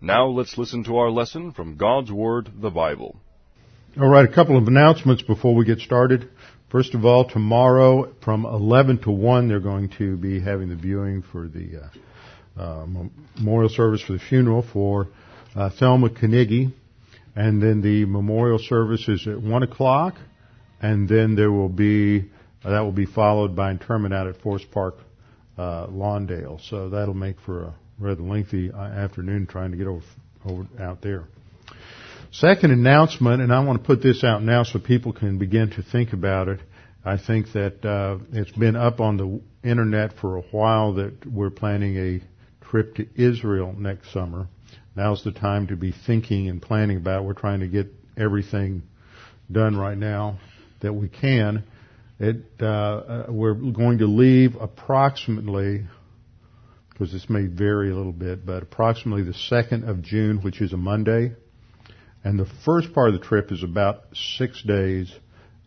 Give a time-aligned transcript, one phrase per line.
[0.00, 3.14] Now let's listen to our lesson from God's Word, the Bible.
[4.00, 6.28] All right, a couple of announcements before we get started.
[6.72, 11.22] First of all, tomorrow from 11 to 1, they're going to be having the viewing
[11.22, 11.88] for the
[12.58, 12.84] uh, uh,
[13.36, 15.06] memorial service for the funeral for
[15.54, 16.74] uh, Thelma Carnegie,
[17.34, 20.16] and then the memorial service is at one o'clock,
[20.80, 22.30] and then there will be
[22.64, 24.96] uh, that will be followed by interment out at Forest Park,
[25.56, 26.60] uh, Lawndale.
[26.68, 30.04] So that'll make for a rather lengthy uh, afternoon trying to get over,
[30.44, 31.24] over out there.
[32.30, 35.82] Second announcement, and I want to put this out now so people can begin to
[35.82, 36.60] think about it.
[37.04, 41.50] I think that uh, it's been up on the internet for a while that we're
[41.50, 44.48] planning a trip to Israel next summer
[44.96, 47.24] now's the time to be thinking and planning about.
[47.24, 48.82] We're trying to get everything
[49.50, 50.38] done right now
[50.80, 51.64] that we can.
[52.18, 55.86] It, uh, uh we're going to leave approximately,
[56.90, 60.72] because this may vary a little bit, but approximately the 2nd of June, which is
[60.72, 61.32] a Monday.
[62.24, 64.02] And the first part of the trip is about
[64.36, 65.12] six days,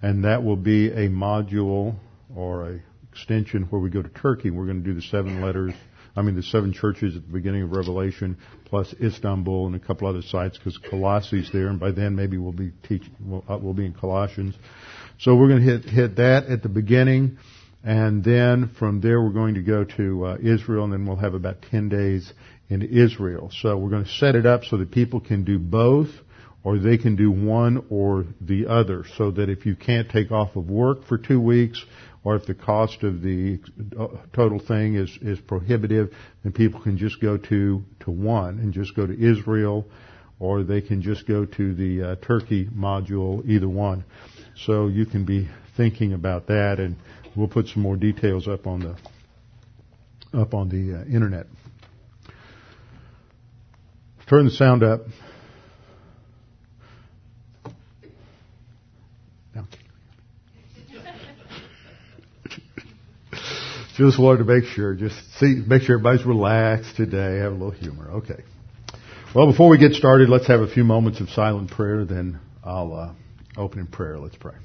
[0.02, 1.96] and that will be a module
[2.36, 2.81] or a
[3.12, 4.50] extension where we go to Turkey.
[4.50, 5.74] We're going to do the seven letters
[6.16, 10.08] I mean, the seven churches at the beginning of Revelation, plus Istanbul and a couple
[10.08, 13.73] other sites, because Colossae there, and by then maybe we'll be teaching, we'll, uh, we'll
[13.73, 14.56] be in Colossians.
[15.20, 17.38] So we're going to hit hit that at the beginning,
[17.84, 21.34] and then from there we're going to go to uh, Israel, and then we'll have
[21.34, 22.34] about ten days
[22.70, 23.52] in Israel.
[23.62, 26.09] So we're going to set it up so that people can do both
[26.64, 30.56] or they can do one or the other so that if you can't take off
[30.56, 31.84] of work for two weeks
[32.23, 33.59] or if the cost of the
[34.00, 38.73] uh, total thing is, is prohibitive, then people can just go to, to one and
[38.73, 39.86] just go to Israel,
[40.40, 44.03] or they can just go to the uh, Turkey module, either one.
[44.56, 46.96] So you can be thinking about that, and
[47.36, 48.96] we'll put some more details up on the
[50.38, 51.47] up on the uh, internet.
[54.30, 55.02] Turn the sound up.
[64.01, 67.69] Just wanted to make sure, just see, make sure everybody's relaxed today, have a little
[67.69, 68.09] humor.
[68.13, 68.44] Okay.
[69.35, 72.95] Well, before we get started, let's have a few moments of silent prayer, then I'll
[72.95, 73.13] uh,
[73.62, 74.17] open in prayer.
[74.17, 74.56] Let's pray.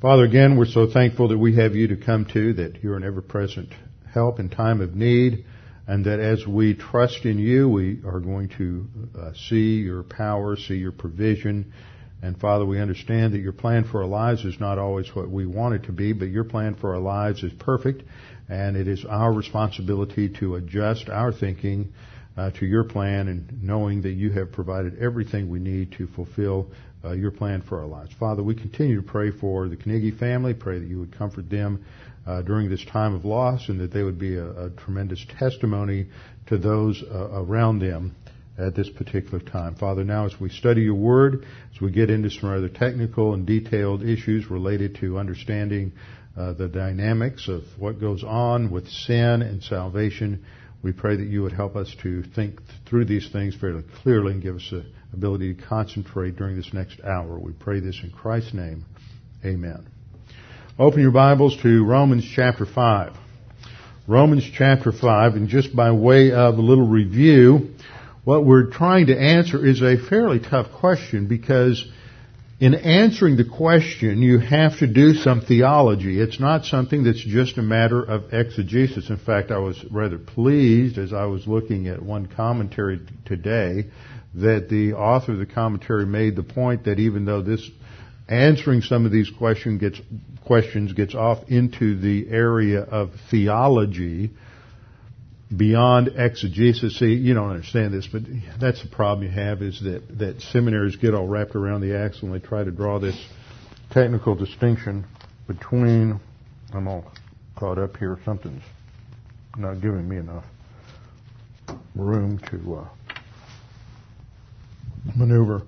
[0.00, 3.04] Father, again, we're so thankful that we have you to come to, that you're an
[3.04, 3.68] ever-present
[4.14, 5.44] help in time of need,
[5.86, 8.88] and that as we trust in you, we are going to
[9.20, 11.74] uh, see your power, see your provision,
[12.22, 15.46] and Father, we understand that your plan for our lives is not always what we
[15.46, 18.02] want it to be, but your plan for our lives is perfect,
[18.48, 21.92] and it is our responsibility to adjust our thinking
[22.36, 26.70] uh, to your plan and knowing that you have provided everything we need to fulfill
[27.04, 28.10] uh, your plan for our lives.
[28.20, 31.84] Father, we continue to pray for the Carnegie family, pray that you would comfort them
[32.26, 36.06] uh, during this time of loss and that they would be a, a tremendous testimony
[36.46, 38.14] to those uh, around them
[38.60, 39.74] at this particular time.
[39.74, 41.44] Father, now as we study your word,
[41.74, 45.92] as we get into some rather technical and detailed issues related to understanding
[46.36, 50.44] uh, the dynamics of what goes on with sin and salvation,
[50.82, 54.42] we pray that you would help us to think through these things fairly clearly and
[54.42, 57.38] give us the ability to concentrate during this next hour.
[57.38, 58.84] We pray this in Christ's name.
[59.44, 59.86] Amen.
[60.78, 63.12] Open your Bibles to Romans chapter 5.
[64.06, 67.74] Romans chapter 5, and just by way of a little review,
[68.30, 71.84] what we're trying to answer is a fairly tough question because
[72.60, 76.20] in answering the question, you have to do some theology.
[76.20, 79.10] It's not something that's just a matter of exegesis.
[79.10, 83.86] In fact, I was rather pleased as I was looking at one commentary today
[84.36, 87.68] that the author of the commentary made the point that even though this
[88.28, 90.00] answering some of these question gets,
[90.46, 94.30] questions gets off into the area of theology,
[95.54, 96.98] beyond exegesis.
[96.98, 98.22] See, you don't understand this, but
[98.60, 102.32] that's the problem you have is that, that seminaries get all wrapped around the axle
[102.32, 103.16] and they try to draw this
[103.90, 105.04] technical distinction
[105.46, 106.20] between,
[106.72, 107.12] I'm all
[107.56, 108.62] caught up here, something's
[109.56, 110.44] not giving me enough
[111.94, 112.88] room to uh,
[115.16, 115.62] maneuver.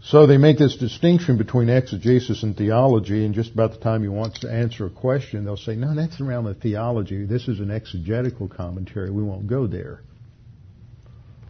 [0.00, 4.08] So they make this distinction between exegesis and theology, and just about the time he
[4.08, 7.26] wants to answer a question, they'll say, no, that's around the theology.
[7.26, 9.10] This is an exegetical commentary.
[9.10, 10.00] We won't go there.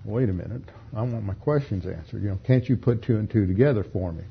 [0.04, 0.62] Wait a minute.
[0.96, 2.22] I want my questions answered.
[2.22, 4.24] You know, can't you put two and two together for me?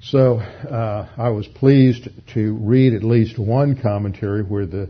[0.00, 4.88] So uh, I was pleased to read at least one commentary where the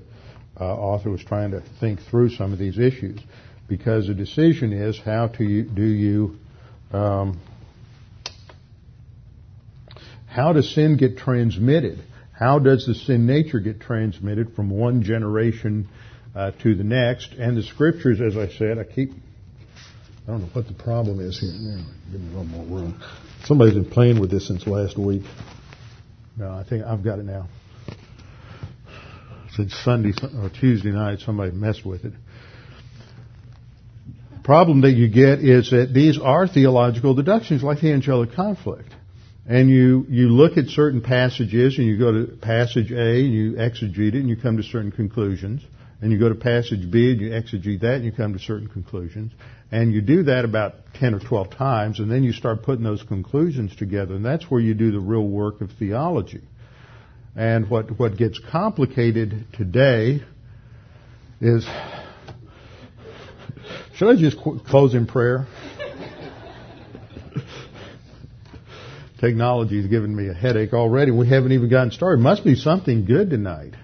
[0.61, 3.19] uh, author was trying to think through some of these issues
[3.69, 6.37] because the decision is how to do you
[6.93, 7.41] um,
[10.29, 11.99] how does sin get transmitted?
[12.33, 15.89] How does the sin nature get transmitted from one generation
[16.35, 17.33] uh, to the next?
[17.33, 19.11] And the scriptures, as I said, I keep.
[19.11, 21.51] I don't know what the problem is here.
[21.53, 23.03] Now, give me more room.
[23.45, 25.23] Somebody's been playing with this since last week.
[26.37, 27.49] No, I think I've got it now.
[29.57, 32.13] Since Sunday or Tuesday night, somebody messed with it.
[34.37, 38.93] The problem that you get is that these are theological deductions, like the angelic conflict
[39.49, 43.53] and you, you look at certain passages and you go to passage A and you
[43.53, 45.63] exegete it and you come to certain conclusions.
[46.03, 48.69] And you go to passage B and you exegete that and you come to certain
[48.69, 49.33] conclusions.
[49.73, 53.03] And you do that about 10 or 12 times and then you start putting those
[53.03, 56.43] conclusions together and that's where you do the real work of theology.
[57.35, 60.23] And what, what gets complicated today
[61.41, 61.67] is,
[63.95, 64.37] should I just
[64.67, 65.47] close in prayer?
[69.19, 71.11] Technology has given me a headache already.
[71.11, 72.21] We haven't even gotten started.
[72.21, 73.75] Must be something good tonight.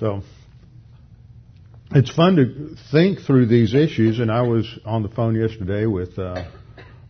[0.00, 0.22] So,
[1.92, 6.18] it's fun to think through these issues, and I was on the phone yesterday with
[6.18, 6.44] uh,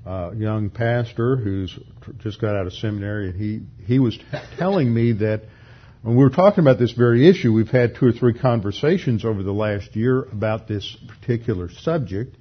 [0.05, 1.79] a young pastor who's
[2.19, 4.25] just got out of seminary, and he he was t-
[4.59, 5.45] telling me that
[6.03, 9.43] when we were talking about this very issue, we've had two or three conversations over
[9.43, 12.37] the last year about this particular subject,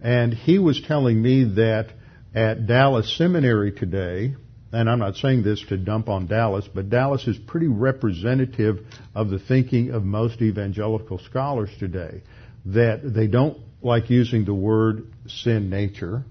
[0.00, 1.88] and he was telling me that
[2.36, 4.34] at Dallas Seminary today,
[4.70, 8.80] and I'm not saying this to dump on Dallas, but Dallas is pretty representative
[9.14, 12.20] of the thinking of most evangelical scholars today.
[12.66, 16.24] That they don't like using the word sin nature.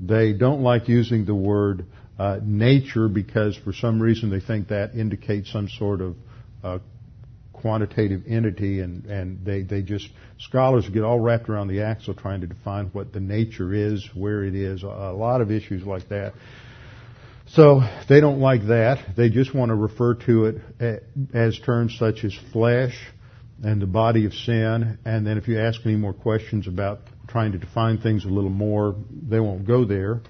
[0.00, 1.84] They don't like using the word
[2.18, 6.16] uh, nature because for some reason they think that indicates some sort of
[6.64, 6.78] uh,
[7.60, 10.08] quantitative entity and, and they, they just,
[10.38, 14.44] scholars get all wrapped around the axle trying to define what the nature is, where
[14.44, 16.34] it is, a, lot of issues like that.
[17.48, 19.16] So they don't like that.
[19.16, 22.96] They just want to refer to it as terms such as flesh
[23.62, 24.98] and the body of sin.
[25.04, 28.50] And then if you ask any more questions about trying to define things a little
[28.50, 30.20] more, they won't go there.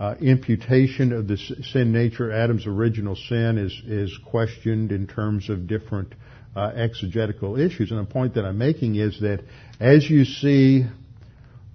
[0.00, 5.68] Uh, imputation of the sin nature, Adam's original sin, is is questioned in terms of
[5.68, 6.12] different
[6.54, 7.90] uh, exegetical issues.
[7.90, 9.42] And the point that I'm making is that
[9.80, 10.84] as you see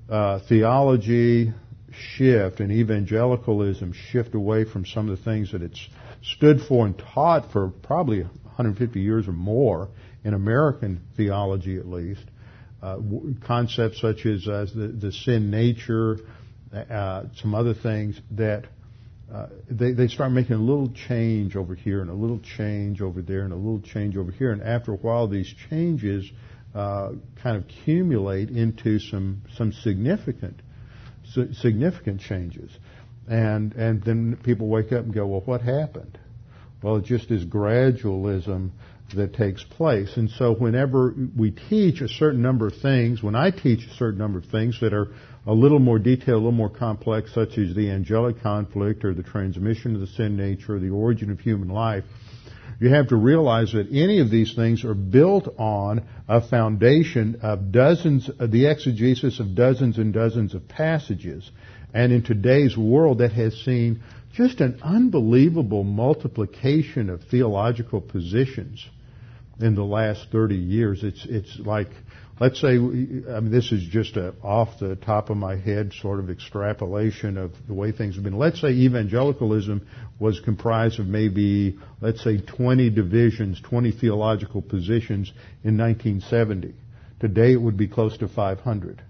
[0.10, 1.54] uh, theology
[2.16, 5.88] shift and evangelicalism shift away from some of the things that it's
[6.22, 9.90] stood for and taught for probably 150 years or more
[10.24, 12.24] in American theology at least,
[12.82, 12.98] uh,
[13.46, 16.18] concepts such as uh, the, the, sin nature,
[16.74, 18.66] uh, some other things that
[19.34, 23.22] uh, they, they start making a little change over here and a little change over
[23.22, 24.52] there and a little change over here.
[24.52, 26.30] And after a while, these changes
[26.74, 30.62] uh, kind of accumulate into some some significant
[31.54, 32.72] significant changes.
[33.28, 36.18] And and then people wake up and go, well, what happened?
[36.82, 38.72] Well, it just is gradualism
[39.16, 40.16] that takes place.
[40.16, 44.20] And so whenever we teach a certain number of things, when I teach a certain
[44.20, 45.08] number of things that are
[45.48, 49.24] a little more detailed, a little more complex, such as the angelic conflict or the
[49.24, 52.04] transmission of the sin nature or the origin of human life,
[52.82, 57.72] you have to realize that any of these things are built on a foundation of
[57.72, 61.50] dozens, of the exegesis of dozens and dozens of passages.
[61.94, 68.86] And in today's world that has seen just an unbelievable multiplication of theological positions
[69.60, 71.04] in the last 30 years.
[71.04, 71.88] It's, it's like,
[72.40, 76.20] let's say, I mean, this is just a off the top of my head sort
[76.20, 78.38] of extrapolation of the way things have been.
[78.38, 79.88] Let's say evangelicalism
[80.20, 85.32] was comprised of maybe, let's say, 20 divisions, 20 theological positions
[85.64, 86.74] in 1970.
[87.20, 89.02] Today it would be close to 500.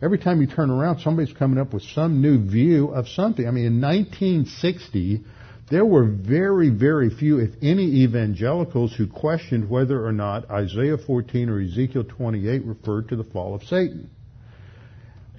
[0.00, 3.46] Every time you turn around, somebody's coming up with some new view of something.
[3.46, 5.22] I mean, in 1960,
[5.70, 11.48] there were very, very few, if any, evangelicals who questioned whether or not Isaiah 14
[11.48, 14.10] or Ezekiel 28 referred to the fall of Satan.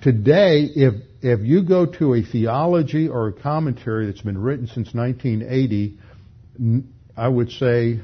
[0.01, 4.93] Today, if, if you go to a theology or a commentary that's been written since
[4.93, 5.97] 1980,
[7.15, 7.99] I would say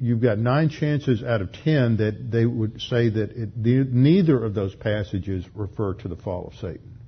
[0.00, 4.54] you've got nine chances out of ten that they would say that it, neither of
[4.54, 6.98] those passages refer to the fall of Satan.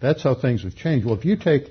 [0.00, 1.04] That's how things have changed.
[1.04, 1.64] Well, if you take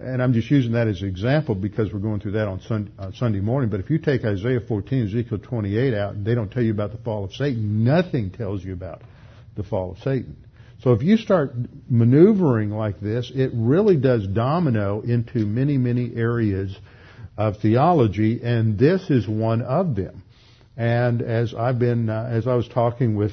[0.00, 2.90] and I'm just using that as an example because we're going through that on Sunday,
[2.98, 3.70] uh, Sunday morning.
[3.70, 6.92] But if you take Isaiah 14, Ezekiel 28 out, and they don't tell you about
[6.92, 9.02] the fall of Satan, nothing tells you about
[9.56, 10.36] the fall of Satan.
[10.82, 11.54] So if you start
[11.88, 16.76] maneuvering like this, it really does domino into many, many areas
[17.36, 20.22] of theology, and this is one of them.
[20.76, 23.32] And as I've been, uh, as I was talking with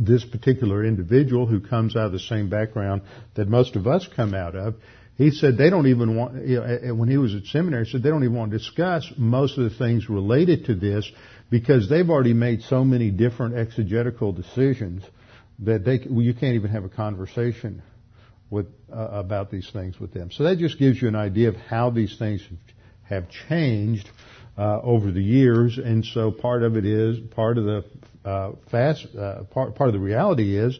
[0.00, 3.02] this particular individual who comes out of the same background
[3.34, 4.74] that most of us come out of,
[5.22, 8.02] he said they don't even want, you know, when he was at seminary, he said
[8.02, 11.10] they don't even want to discuss most of the things related to this
[11.50, 15.02] because they've already made so many different exegetical decisions
[15.60, 17.82] that they, well, you can't even have a conversation
[18.50, 20.30] with, uh, about these things with them.
[20.30, 22.42] So that just gives you an idea of how these things
[23.08, 24.08] have changed
[24.56, 27.84] uh, over the years, and so part of it is part of the
[28.24, 30.78] uh, fast uh, part part of the reality is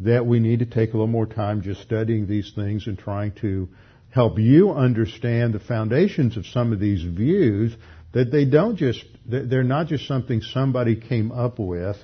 [0.00, 3.32] that we need to take a little more time just studying these things and trying
[3.32, 3.68] to
[4.14, 7.74] help you understand the foundations of some of these views
[8.12, 11.96] that they don't just they're not just something somebody came up with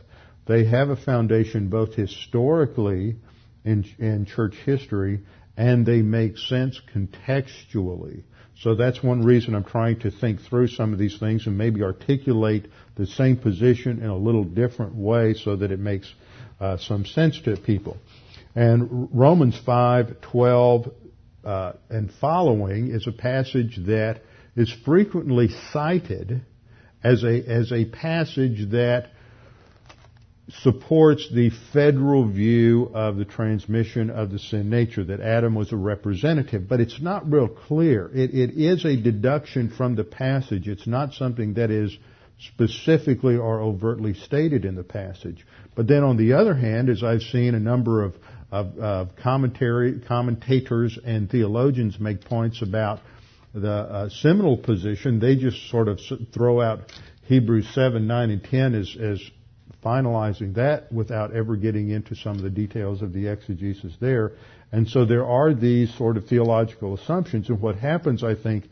[0.48, 3.14] they have a foundation both historically
[3.64, 5.20] in, in church history
[5.56, 8.24] and they make sense contextually
[8.60, 11.82] so that's one reason I'm trying to think through some of these things and maybe
[11.84, 16.12] articulate the same position in a little different way so that it makes
[16.60, 17.96] uh, some sense to people.
[18.54, 20.90] And Romans 5, 12,
[21.44, 24.22] uh, and following is a passage that
[24.56, 26.42] is frequently cited
[27.02, 29.10] as a, as a passage that
[30.62, 35.76] supports the federal view of the transmission of the sin nature, that Adam was a
[35.76, 38.10] representative, but it's not real clear.
[38.12, 40.66] It, it is a deduction from the passage.
[40.68, 41.96] It's not something that is
[42.38, 45.46] specifically or overtly stated in the passage.
[45.74, 48.14] But then on the other hand, as I've seen a number of,
[48.50, 53.00] of, of commentary, commentators and theologians make points about
[53.54, 56.00] the uh, seminal position, they just sort of
[56.32, 56.92] throw out
[57.24, 59.20] Hebrews 7, 9, and 10 as, as
[59.84, 64.32] finalizing that without ever getting into some of the details of the exegesis there.
[64.72, 67.48] And so there are these sort of theological assumptions.
[67.48, 68.64] And what happens, I think,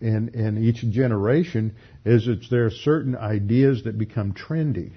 [0.00, 4.92] in, in each generation is that there are certain ideas that become trendy.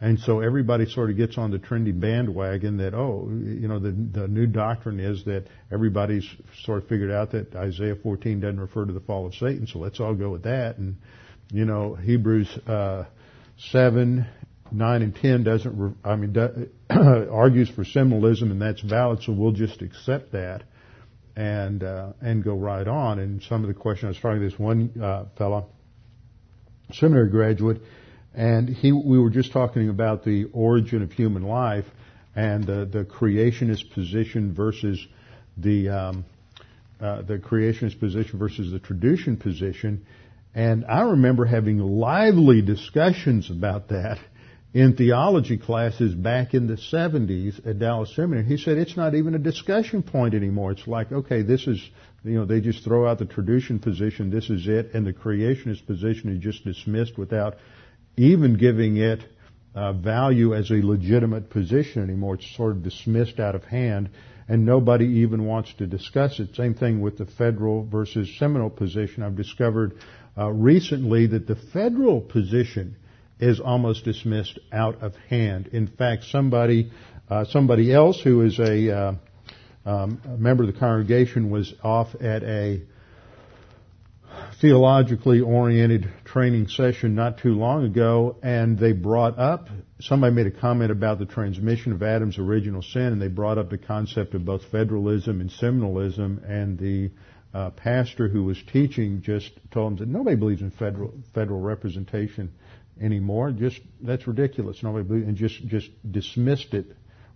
[0.00, 3.92] And so everybody sort of gets on the trendy bandwagon that, oh, you know, the,
[3.92, 6.28] the new doctrine is that everybody's
[6.64, 9.78] sort of figured out that Isaiah 14 doesn't refer to the fall of Satan, so
[9.78, 10.78] let's all go with that.
[10.78, 10.96] And,
[11.52, 13.04] you know, Hebrews, uh,
[13.70, 14.26] 7
[14.74, 16.36] 9 and 10 doesn't, I mean,
[16.90, 20.64] argues for seminalism, and that's valid, so we'll just accept that
[21.36, 23.18] and, uh, and go right on.
[23.18, 25.66] And some of the questions, I was talking to this one, uh, fella,
[26.92, 27.82] seminary graduate,
[28.34, 31.86] and he, we were just talking about the origin of human life
[32.34, 35.06] and the, the creationist position versus
[35.56, 36.24] the, um,
[37.00, 40.04] uh, the creationist position versus the traducian position.
[40.54, 44.18] And I remember having lively discussions about that
[44.72, 48.44] in theology classes back in the 70s at Dallas Seminary.
[48.44, 50.72] He said it's not even a discussion point anymore.
[50.72, 51.80] It's like, okay, this is,
[52.24, 55.86] you know, they just throw out the traducian position, this is it, and the creationist
[55.86, 57.54] position is just dismissed without
[58.16, 59.20] even giving it
[59.74, 62.34] uh, value as a legitimate position anymore.
[62.34, 64.10] It's sort of dismissed out of hand,
[64.48, 66.54] and nobody even wants to discuss it.
[66.54, 69.22] Same thing with the federal versus seminal position.
[69.22, 69.94] I've discovered
[70.38, 72.96] uh, recently that the federal position
[73.40, 75.68] is almost dismissed out of hand.
[75.72, 76.90] In fact, somebody
[77.28, 79.14] uh, somebody else who is a, uh,
[79.86, 82.82] um, a member of the congregation was off at a
[84.60, 89.68] theologically oriented training session not too long ago, and they brought up
[90.00, 93.70] somebody made a comment about the transmission of Adam's original sin, and they brought up
[93.70, 97.10] the concept of both federalism and seminalism, and the
[97.54, 102.52] uh, pastor who was teaching just told them that nobody believes in federal federal representation
[103.00, 103.52] anymore.
[103.52, 104.82] Just that's ridiculous.
[104.82, 106.86] Nobody believed, and just just dismissed it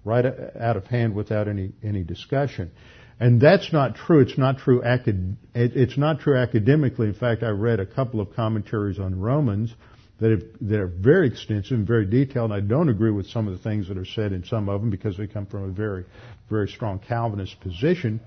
[0.05, 2.73] right out of hand without any any discussion.
[3.21, 4.21] And that's not true.
[4.21, 4.81] It's not true.
[4.83, 7.09] Acad- it's not true academically.
[7.09, 9.75] In fact, I read a couple of commentaries on Romans
[10.21, 12.53] that, have, that are very extensive and very detailed.
[12.53, 14.81] And I don't agree with some of the things that are said in some of
[14.81, 16.05] them because they come from a very,
[16.49, 18.21] very strong Calvinist position.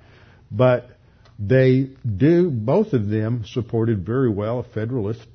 [0.51, 0.89] But
[1.39, 5.25] they do, both of them supported very well a federalist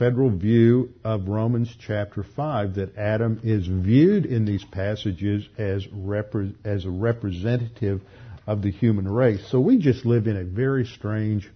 [0.00, 6.54] federal view of Romans chapter 5 that Adam is viewed in these passages as, repre-
[6.64, 8.00] as a representative
[8.46, 9.46] of the human race.
[9.50, 11.48] So we just live in a very strange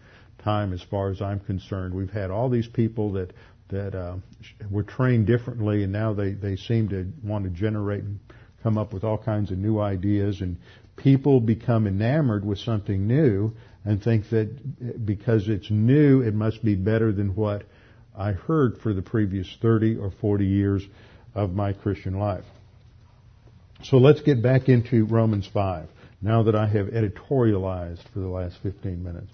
[0.42, 1.94] time as far as I'm concerned.
[1.94, 3.32] We've had all these people that
[3.68, 4.16] that uh,
[4.70, 8.20] were trained differently, and now they, they seem to want to generate and
[8.62, 10.56] come up with all kinds of new ideas, and
[10.96, 13.52] people become enamored with something new
[13.84, 17.64] and think that because it's new, it must be better than what
[18.16, 20.82] I heard for the previous 30 or 40 years
[21.34, 22.44] of my Christian life.
[23.82, 25.88] So let's get back into Romans 5,
[26.24, 29.30] now that I have editorialized for the last 15 minutes.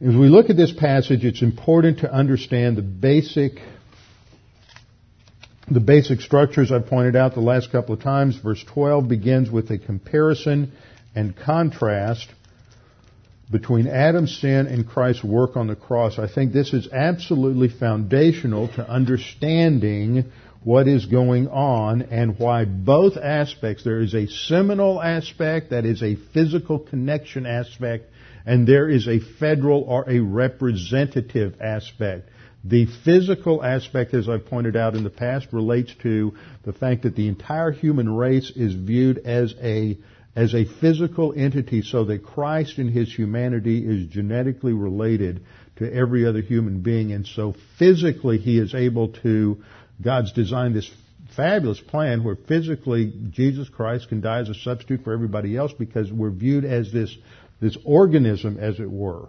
[0.00, 3.60] As we look at this passage, it's important to understand the basic
[5.70, 8.36] The basic structures I pointed out the last couple of times.
[8.36, 10.72] Verse 12 begins with a comparison
[11.14, 12.26] and contrast
[13.50, 16.18] between Adam's sin and Christ's work on the cross.
[16.18, 20.32] I think this is absolutely foundational to understanding
[20.64, 26.02] what is going on and why both aspects, there is a seminal aspect that is
[26.02, 28.10] a physical connection aspect
[28.44, 32.28] and there is a federal or a representative aspect.
[32.64, 36.34] The physical aspect, as I've pointed out in the past, relates to
[36.64, 39.98] the fact that the entire human race is viewed as a
[40.34, 45.44] as a physical entity so that Christ in his humanity is genetically related
[45.76, 49.62] to every other human being and so physically he is able to
[50.02, 50.90] God's designed this
[51.36, 56.10] fabulous plan where physically Jesus Christ can die as a substitute for everybody else because
[56.10, 57.16] we're viewed as this
[57.60, 59.28] this organism as it were.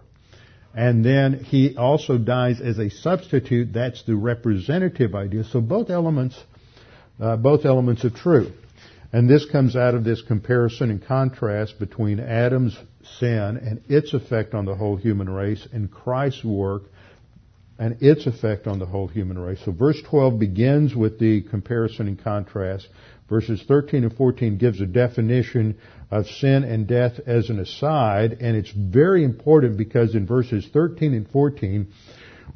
[0.76, 3.74] And then he also dies as a substitute.
[3.74, 5.44] That's the representative idea.
[5.46, 6.40] So both elements,
[7.20, 8.52] uh, both elements are true.
[9.12, 12.78] And this comes out of this comparison and contrast between Adam's
[13.18, 16.84] sin and its effect on the whole human race and Christ's work
[17.80, 19.60] and its effect on the whole human race.
[19.64, 22.90] So verse 12 begins with the comparison and contrast.
[23.30, 25.78] Verses 13 and 14 gives a definition
[26.12, 31.14] of sin and death as an aside, and it's very important because in verses 13
[31.14, 31.88] and 14,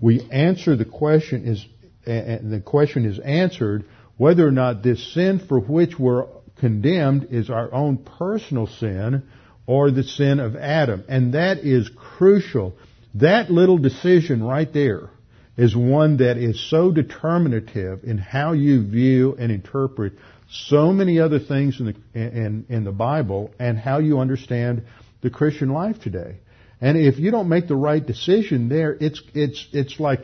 [0.01, 1.65] we answer the question is,
[2.05, 3.85] and the question is answered
[4.17, 6.25] whether or not this sin for which we're
[6.57, 9.23] condemned is our own personal sin
[9.67, 11.05] or the sin of Adam.
[11.07, 12.75] And that is crucial.
[13.15, 15.09] That little decision right there
[15.55, 20.13] is one that is so determinative in how you view and interpret
[20.49, 24.83] so many other things in the, in, in the Bible and how you understand
[25.21, 26.37] the Christian life today.
[26.81, 30.21] And if you don't make the right decision there, it's, it's, it's like,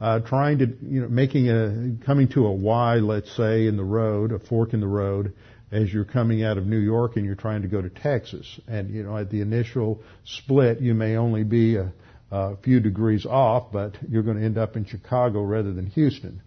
[0.00, 3.84] uh, trying to, you know, making a, coming to a Y, let's say, in the
[3.84, 5.32] road, a fork in the road,
[5.70, 8.60] as you're coming out of New York and you're trying to go to Texas.
[8.66, 11.92] And, you know, at the initial split, you may only be a,
[12.32, 16.40] a few degrees off, but you're going to end up in Chicago rather than Houston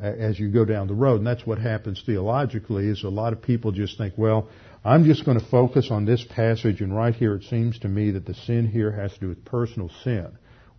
[0.00, 1.18] as you go down the road.
[1.18, 4.48] And that's what happens theologically is a lot of people just think, well,
[4.84, 8.12] I'm just going to focus on this passage and right here it seems to me
[8.12, 10.28] that the sin here has to do with personal sin.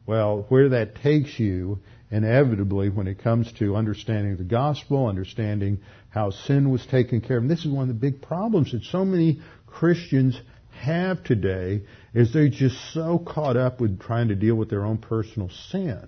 [0.08, 6.32] Well, where that takes you inevitably when it comes to understanding the gospel, understanding how
[6.32, 7.44] sin was taken care of.
[7.44, 10.40] And this is one of the big problems that so many Christians
[10.78, 14.98] have today is they're just so caught up with trying to deal with their own
[14.98, 16.08] personal sin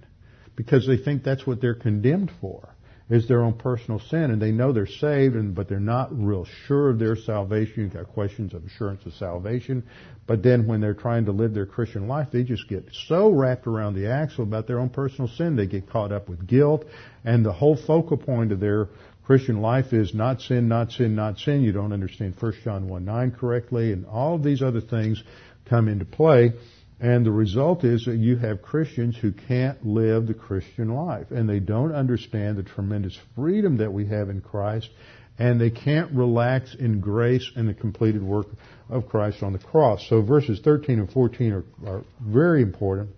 [0.55, 2.75] because they think that's what they're condemned for
[3.09, 6.45] is their own personal sin and they know they're saved and but they're not real
[6.67, 7.83] sure of their salvation.
[7.83, 9.83] You've got questions of assurance of salvation.
[10.27, 13.65] But then when they're trying to live their Christian life, they just get so wrapped
[13.65, 15.55] around the axle about their own personal sin.
[15.55, 16.85] They get caught up with guilt
[17.25, 18.89] and the whole focal point of their
[19.29, 21.61] Christian life is not sin, not sin, not sin.
[21.61, 25.21] You don't understand 1 John 1 9 correctly and all of these other things
[25.65, 26.53] come into play.
[26.99, 31.47] And the result is that you have Christians who can't live the Christian life and
[31.47, 34.89] they don't understand the tremendous freedom that we have in Christ
[35.37, 38.47] and they can't relax in grace and the completed work
[38.89, 40.03] of Christ on the cross.
[40.09, 43.11] So verses 13 and 14 are, are very important.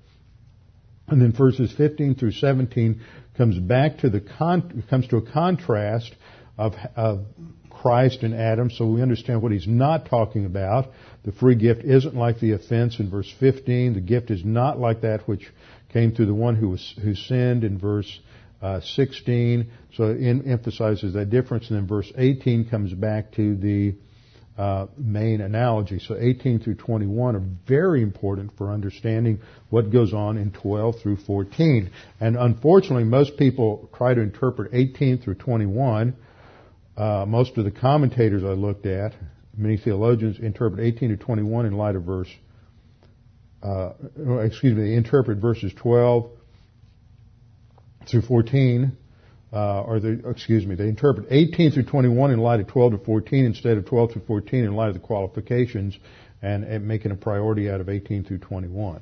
[1.12, 3.02] And then verses 15 through 17
[3.38, 6.16] comes back to the con- comes to a contrast
[6.58, 7.26] of, of
[7.70, 10.88] Christ and Adam, so we understand what he's not talking about.
[11.24, 13.94] The free gift isn't like the offense in verse 15.
[13.94, 15.52] The gift is not like that which
[15.92, 18.20] came through the one who was who sinned in verse
[18.62, 19.70] uh, 16.
[19.96, 21.70] So it emphasizes that difference.
[21.70, 23.96] And then verse 18 comes back to the
[24.58, 26.00] uh, main analogy.
[26.00, 31.18] So 18 through 21 are very important for understanding what goes on in 12 through
[31.18, 31.90] 14.
[32.20, 36.16] And unfortunately, most people try to interpret 18 through 21
[36.98, 39.14] uh, most of the commentators I looked at,
[39.58, 42.30] many theologians interpret 18 to 21 in light of verse,
[43.64, 43.94] uh,
[44.42, 46.30] excuse me, interpret verses 12
[48.08, 48.98] through 14,
[49.54, 52.98] uh, or the, excuse me, they interpret 18 through 21 in light of 12 to
[53.00, 55.98] 14 instead of 12 to 14 in light of the qualifications
[56.42, 59.02] and, and making a priority out of 18 through 21.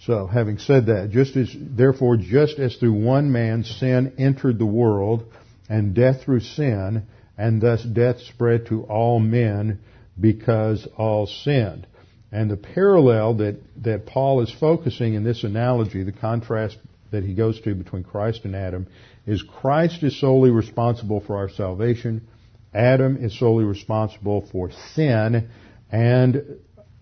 [0.00, 4.66] So, having said that, just as, therefore, just as through one man sin entered the
[4.66, 5.24] world,
[5.68, 7.06] and death through sin,
[7.38, 9.80] and thus death spread to all men
[10.20, 11.86] because all sinned.
[12.30, 16.76] And the parallel that, that Paul is focusing in this analogy, the contrast
[17.12, 18.88] that he goes to between Christ and Adam,
[19.26, 22.26] is Christ is solely responsible for our salvation.
[22.74, 25.48] Adam is solely responsible for sin
[25.90, 26.58] and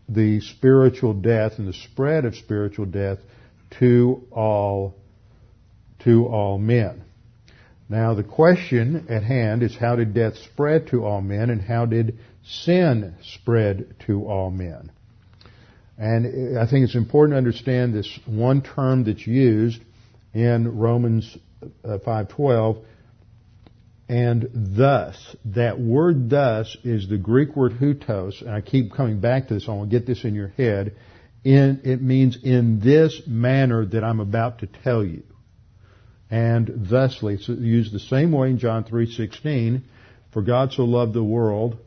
[0.08, 3.18] the spiritual death and the spread of spiritual death
[3.78, 4.94] to all,
[6.00, 7.02] to all men.
[7.88, 11.86] Now the question at hand is how did death spread to all men and how
[11.86, 14.90] did sin spread to all men?
[15.98, 19.80] And I think it's important to understand this one term that's used
[20.34, 21.36] in Romans
[21.84, 22.80] 5:12 uh,
[24.08, 29.48] and thus that word thus is the Greek word hutos and I keep coming back
[29.48, 30.96] to this I want to get this in your head.
[31.44, 35.22] In it means in this manner that I'm about to tell you.
[36.30, 39.82] And thusly it's used the same way in John 3:16
[40.32, 41.78] for God so loved the world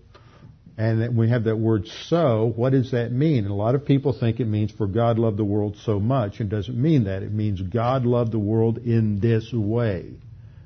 [0.77, 3.45] and we have that word so, what does that mean?
[3.45, 6.41] And a lot of people think it means for God loved the world so much.
[6.41, 7.23] It doesn't mean that.
[7.23, 10.11] It means God loved the world in this way.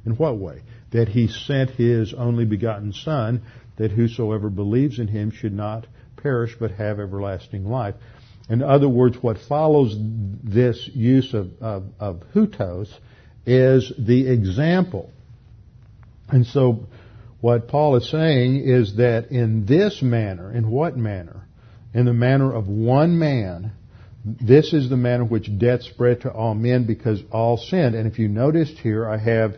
[0.05, 0.63] In what way?
[0.91, 3.43] That He sent His only begotten Son,
[3.77, 5.85] that whosoever believes in Him should not
[6.17, 7.95] perish but have everlasting life.
[8.49, 9.95] In other words, what follows
[10.43, 12.91] this use of, of, of hutos
[13.45, 15.11] is the example.
[16.29, 16.87] And so
[17.41, 21.47] what Paul is saying is that in this manner, in what manner?
[21.93, 23.71] In the manner of one man,
[24.23, 27.95] this is the manner which death spread to all men because all sinned.
[27.95, 29.55] And if you noticed here, I have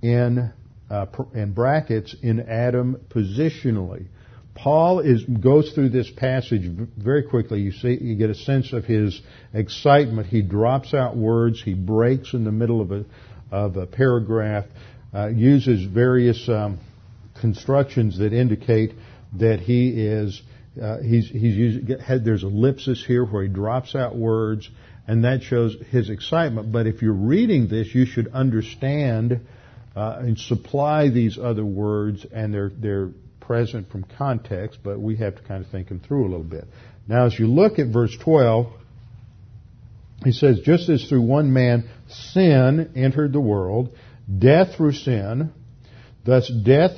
[0.00, 0.52] in
[0.90, 4.06] uh, in brackets in Adam positionally.
[4.54, 7.60] Paul is goes through this passage very quickly.
[7.60, 9.20] You see, you get a sense of his
[9.52, 10.28] excitement.
[10.28, 11.60] He drops out words.
[11.60, 13.04] He breaks in the middle of a
[13.50, 14.66] of a paragraph.
[15.12, 16.78] Uh, uses various um,
[17.44, 18.94] constructions that indicate
[19.38, 20.40] that he is
[20.80, 24.70] uh, he's he's using, had, there's ellipsis here where he drops out words,
[25.06, 26.72] and that shows his excitement.
[26.72, 29.46] But if you're reading this, you should understand
[29.94, 35.36] uh, and supply these other words, and they're they're present from context, but we have
[35.36, 36.64] to kind of think them through a little bit.
[37.06, 38.72] Now, as you look at verse 12,
[40.24, 43.94] he says, "Just as through one man sin entered the world,
[44.38, 45.52] death through sin."
[46.24, 46.92] Thus death,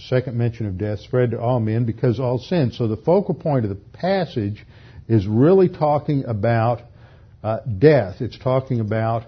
[0.00, 2.72] second mention of death, spread to all men because all sin.
[2.72, 4.64] So the focal point of the passage
[5.06, 6.80] is really talking about
[7.42, 8.20] uh, death.
[8.20, 9.24] It's talking about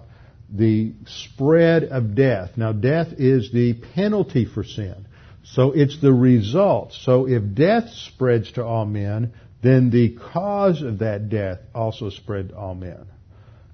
[0.49, 2.51] the spread of death.
[2.57, 5.07] Now death is the penalty for sin.
[5.43, 6.93] So it's the result.
[6.93, 12.49] So if death spreads to all men, then the cause of that death also spread
[12.49, 13.05] to all men.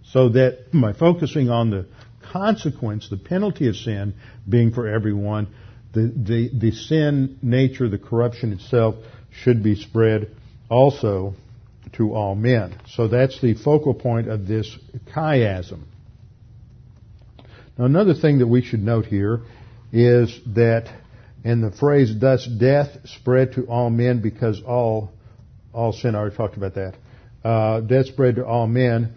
[0.04, 1.86] So that by focusing on the
[2.32, 4.16] consequence, the penalty of sin
[4.48, 5.48] being for everyone,
[5.94, 8.96] the, the, the sin nature, the corruption itself
[9.32, 10.36] should be spread
[10.70, 11.34] also
[11.94, 12.80] to all men.
[12.90, 14.78] So that's the focal point of this
[15.14, 15.84] chiasm.
[17.78, 19.42] Now another thing that we should note here
[19.92, 20.94] is that
[21.44, 25.12] in the phrase thus death spread to all men because all
[25.74, 26.96] all sin I already talked about that.
[27.44, 29.14] Uh, death spread to all men.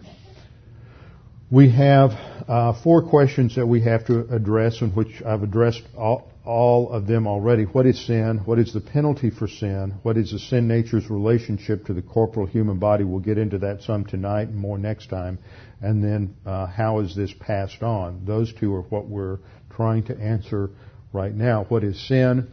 [1.51, 2.11] We have
[2.47, 7.07] uh, four questions that we have to address, in which I've addressed all, all of
[7.07, 7.63] them already.
[7.63, 8.41] What is sin?
[8.45, 9.95] What is the penalty for sin?
[10.03, 13.05] What is the sin nature's relationship to the corporal human body?
[13.05, 15.39] We'll get into that some tonight and more next time.
[15.81, 18.25] And then uh, how is this passed on?
[18.25, 19.39] Those two are what we're
[19.75, 20.69] trying to answer
[21.13, 21.63] right now.
[21.63, 22.49] What is sin?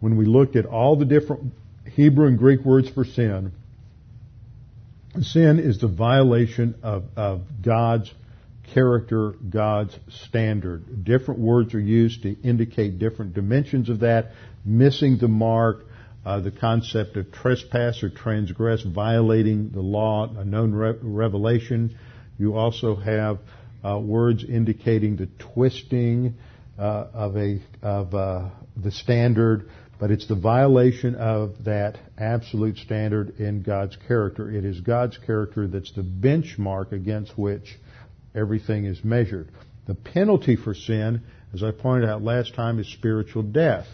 [0.00, 1.52] When we looked at all the different
[1.92, 3.52] Hebrew and Greek words for sin,
[5.20, 8.10] sin is the violation of, of God's
[8.72, 11.04] character, God's standard.
[11.04, 14.32] Different words are used to indicate different dimensions of that.
[14.64, 15.84] Missing the mark,
[16.24, 21.96] uh, the concept of trespass or transgress, violating the law, a known re- revelation.
[22.38, 23.38] You also have
[23.84, 26.34] uh, words indicating the twisting
[26.78, 29.68] uh, of a of uh, the standard,
[30.00, 34.50] but it's the violation of that absolute standard in God's character.
[34.50, 37.78] It is God's character that's the benchmark against which
[38.34, 39.50] everything is measured.
[39.86, 43.86] The penalty for sin, as I pointed out last time, is spiritual death.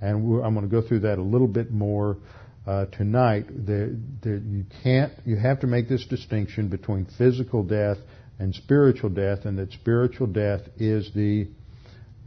[0.00, 2.18] And I'm going to go through that a little bit more
[2.66, 3.46] uh, tonight.
[3.48, 7.98] The, the, you can't, you have to make this distinction between physical death
[8.38, 11.48] and spiritual death, and that spiritual death is the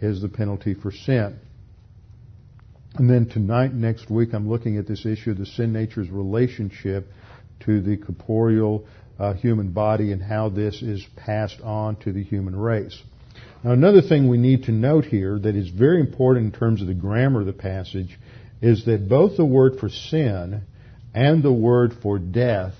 [0.01, 1.37] is the penalty for sin.
[2.95, 7.07] And then tonight, next week, I'm looking at this issue of the sin nature's relationship
[7.65, 8.87] to the corporeal
[9.19, 12.97] uh, human body and how this is passed on to the human race.
[13.63, 16.87] Now, another thing we need to note here that is very important in terms of
[16.87, 18.17] the grammar of the passage
[18.61, 20.61] is that both the word for sin
[21.13, 22.73] and the word for death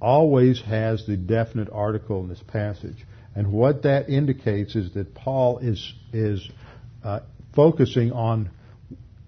[0.00, 2.96] always has the definite article in this passage.
[3.34, 6.46] And what that indicates is that Paul is, is
[7.02, 7.20] uh,
[7.54, 8.50] focusing on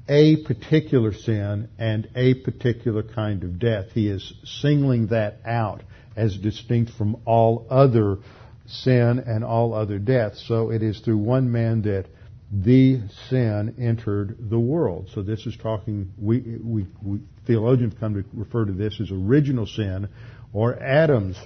[0.08, 3.86] a particular sin and a particular kind of death.
[3.94, 5.82] He is singling that out
[6.16, 8.18] as distinct from all other
[8.66, 10.37] sin and all other death.
[10.37, 12.07] So it is through one man that
[12.53, 15.11] the sin entered the world.
[15.14, 19.66] So this is talking, we, we, we theologians come to refer to this as original
[19.66, 20.09] sin
[20.53, 21.38] or Adam's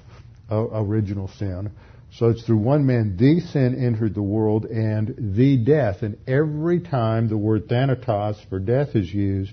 [0.51, 1.71] uh, original sin.
[2.13, 6.03] So it's through one man the sin entered the world and the death.
[6.03, 9.53] And every time the word thanatos for death is used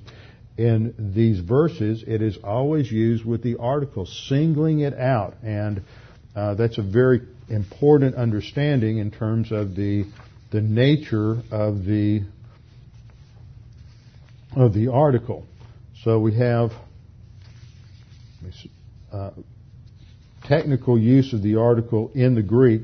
[0.58, 5.36] in these verses, it is always used with the article, singling it out.
[5.44, 5.82] And
[6.36, 10.06] uh, that's a very important understanding in terms of the
[10.52, 12.22] the nature of the
[14.56, 15.46] of the article.
[16.04, 16.72] So we have
[19.12, 19.32] uh,
[20.44, 22.84] technical use of the article in the Greek,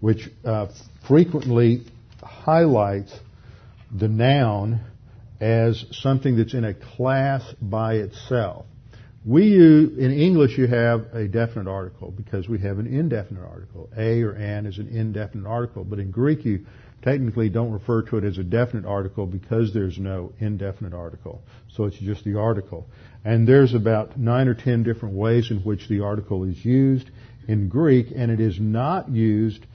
[0.00, 0.68] which uh,
[1.06, 1.84] frequently
[2.22, 3.14] highlights
[3.94, 4.80] the noun
[5.42, 8.64] as something that's in a class by itself.
[9.24, 13.90] We use, in English you have a definite article because we have an indefinite article.
[13.96, 16.64] A or an is an indefinite article, but in Greek you
[17.02, 21.42] technically don't refer to it as a definite article because there's no indefinite article.
[21.74, 22.86] So it's just the article.
[23.24, 27.10] And there's about nine or ten different ways in which the article is used
[27.48, 29.66] in Greek, and it is not used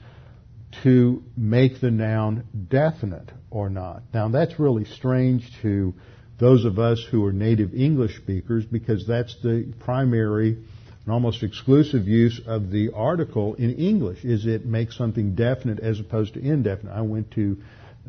[0.82, 4.02] to make the noun definite or not.
[4.12, 5.94] Now that's really strange to
[6.38, 10.56] those of us who are native English speakers because that's the primary
[11.04, 15.98] and almost exclusive use of the article in English is it makes something definite as
[15.98, 16.92] opposed to indefinite.
[16.92, 17.56] I went to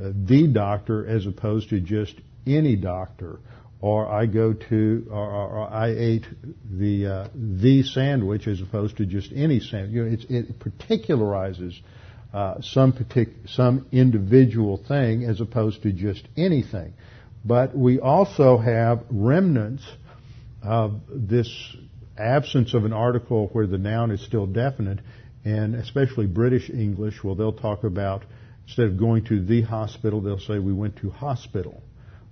[0.01, 3.39] uh, the doctor as opposed to just any doctor
[3.81, 6.25] or I go to, or, or I ate
[6.69, 9.91] the uh, the sandwich as opposed to just any sandwich.
[9.93, 11.79] You know, it particularizes
[12.33, 16.93] uh, some partic- some individual thing as opposed to just anything.
[17.43, 19.83] But we also have remnants
[20.61, 21.49] of this
[22.17, 24.99] absence of an article where the noun is still definite,
[25.45, 28.23] and especially British English, well, they'll talk about,
[28.67, 31.81] instead of going to the hospital, they'll say we went to hospital.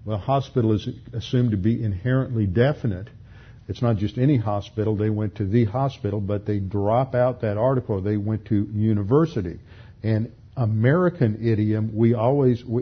[0.05, 3.09] Well, hospital is assumed to be inherently definite.
[3.67, 7.57] It's not just any hospital, they went to the hospital, but they drop out that
[7.57, 9.59] article, they went to university.
[10.03, 12.81] And American idiom, we always we,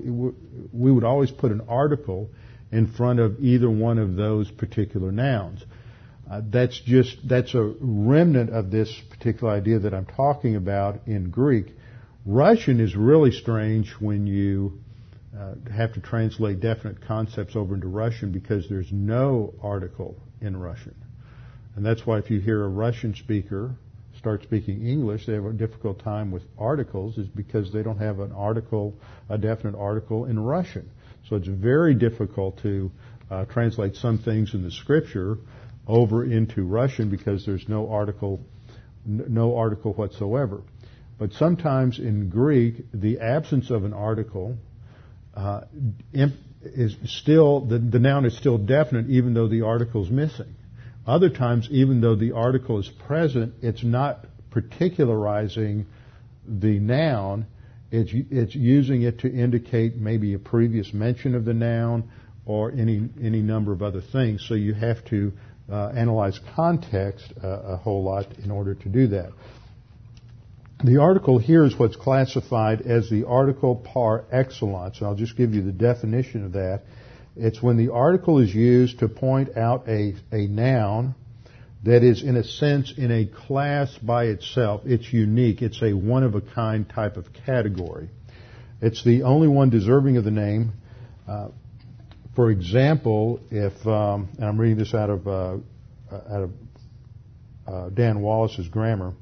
[0.71, 2.29] we would always put an article
[2.71, 5.63] in front of either one of those particular nouns.
[6.29, 11.29] Uh, that's just that's a remnant of this particular idea that I'm talking about in
[11.29, 11.67] Greek.
[12.25, 14.79] Russian is really strange when you
[15.37, 20.95] uh, have to translate definite concepts over into Russian because there's no article in Russian,
[21.75, 23.75] and that's why if you hear a Russian speaker
[24.25, 28.19] start speaking English, they have a difficult time with articles is because they don't have
[28.19, 28.95] an article,
[29.29, 30.89] a definite article in Russian.
[31.29, 32.89] So it's very difficult to
[33.29, 35.37] uh, translate some things in the scripture
[35.85, 38.39] over into Russian because there's no article,
[39.05, 40.63] no article whatsoever.
[41.19, 44.57] But sometimes in Greek, the absence of an article
[45.35, 45.65] uh,
[46.63, 50.55] is still the, the noun is still definite even though the article is missing.
[51.07, 55.85] Other times, even though the article is present, it's not particularizing
[56.47, 57.45] the noun.
[57.91, 62.09] It's, it's using it to indicate maybe a previous mention of the noun
[62.45, 64.45] or any, any number of other things.
[64.47, 65.33] So you have to
[65.71, 69.31] uh, analyze context uh, a whole lot in order to do that.
[70.83, 74.97] The article here is what's classified as the article par excellence.
[74.97, 76.83] And I'll just give you the definition of that.
[77.35, 81.15] It's when the article is used to point out a, a noun
[81.83, 84.81] that is in a sense in a class by itself.
[84.85, 85.61] It's unique.
[85.61, 88.09] It's a one of a kind type of category.
[88.81, 90.73] It's the only one deserving of the name.
[91.27, 91.49] Uh,
[92.35, 95.57] for example, if um, and I'm reading this out of uh,
[96.11, 96.51] out of
[97.67, 99.13] uh, Dan Wallace's grammar,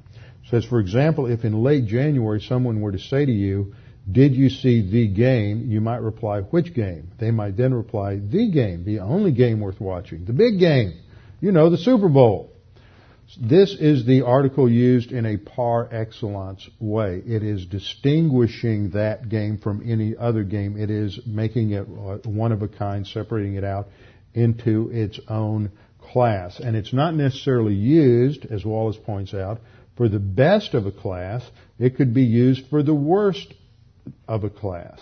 [0.50, 3.76] says for example, if in late January someone were to say to you,
[4.10, 5.70] did you see the game?
[5.70, 7.12] You might reply, which game?
[7.20, 11.00] They might then reply, the game, the only game worth watching, the big game.
[11.40, 12.52] You know, the Super Bowl.
[13.40, 17.24] This is the article used in a par excellence way.
[17.26, 20.78] It is distinguishing that game from any other game.
[20.78, 23.88] It is making it uh, one of a kind, separating it out
[24.34, 25.72] into its own
[26.12, 26.60] class.
[26.60, 29.62] And it's not necessarily used, as Wallace points out,
[29.96, 31.44] for the best of a class.
[31.80, 33.54] It could be used for the worst
[34.28, 35.00] of a class.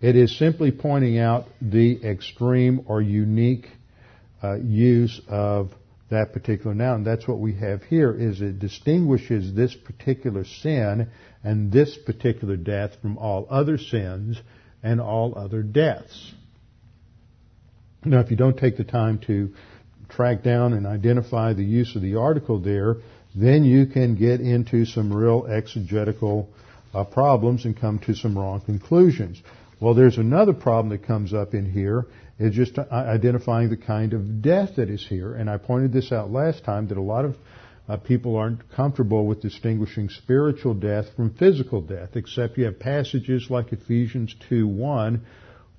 [0.00, 3.68] It is simply pointing out the extreme or unique
[4.42, 5.72] uh, use of
[6.10, 7.04] that particular noun.
[7.04, 11.08] That's what we have here is it distinguishes this particular sin
[11.42, 14.40] and this particular death from all other sins
[14.82, 16.32] and all other deaths.
[18.04, 19.54] Now, if you don't take the time to
[20.08, 22.96] track down and identify the use of the article there,
[23.34, 26.50] then you can get into some real exegetical
[26.94, 29.42] uh, problems and come to some wrong conclusions.
[29.80, 32.06] Well, there's another problem that comes up in here
[32.38, 35.34] is just identifying the kind of death that is here.
[35.34, 37.36] And I pointed this out last time that a lot of
[37.88, 43.48] uh, people aren't comfortable with distinguishing spiritual death from physical death, except you have passages
[43.50, 45.26] like Ephesians 2 1,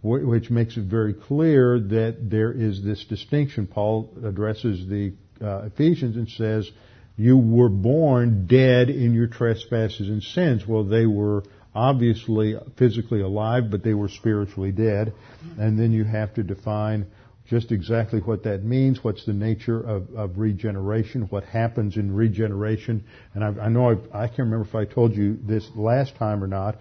[0.01, 3.67] which makes it very clear that there is this distinction.
[3.67, 6.69] Paul addresses the uh, Ephesians and says,
[7.15, 10.67] You were born dead in your trespasses and sins.
[10.67, 11.43] Well, they were
[11.75, 15.13] obviously physically alive, but they were spiritually dead.
[15.57, 17.07] And then you have to define
[17.47, 23.03] just exactly what that means, what's the nature of, of regeneration, what happens in regeneration.
[23.33, 26.15] And I, I know I've, I, can not remember if I told you this last
[26.15, 26.77] time or not,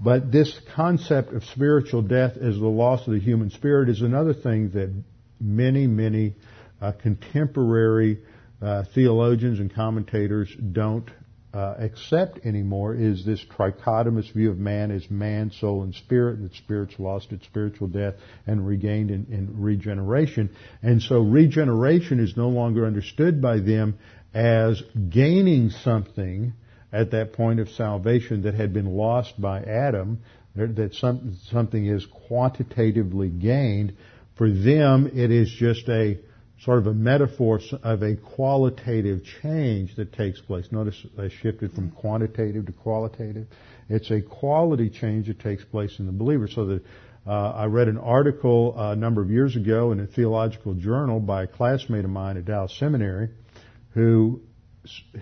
[0.00, 4.34] but this concept of spiritual death as the loss of the human spirit is another
[4.34, 4.94] thing that
[5.40, 6.34] many, many
[6.80, 8.20] uh, contemporary
[8.62, 11.10] uh, theologians and commentators don't
[11.54, 16.52] uh, accept anymore is this trichotomous view of man as man, soul, and spirit, that
[16.54, 18.14] spirit's lost its spiritual death
[18.46, 20.50] and regained in, in regeneration.
[20.82, 23.98] And so regeneration is no longer understood by them
[24.34, 26.54] as gaining something
[26.92, 30.20] at that point of salvation that had been lost by Adam,
[30.56, 33.96] that some, something is quantitatively gained.
[34.36, 36.18] For them, it is just a
[36.60, 40.66] sort of a metaphor of a qualitative change that takes place.
[40.70, 43.46] Notice I shifted from quantitative to qualitative.
[43.88, 46.48] It's a quality change that takes place in the believer.
[46.48, 46.84] So that
[47.26, 51.20] uh, I read an article uh, a number of years ago in a theological journal
[51.20, 53.30] by a classmate of mine at Dallas Seminary,
[53.92, 54.40] who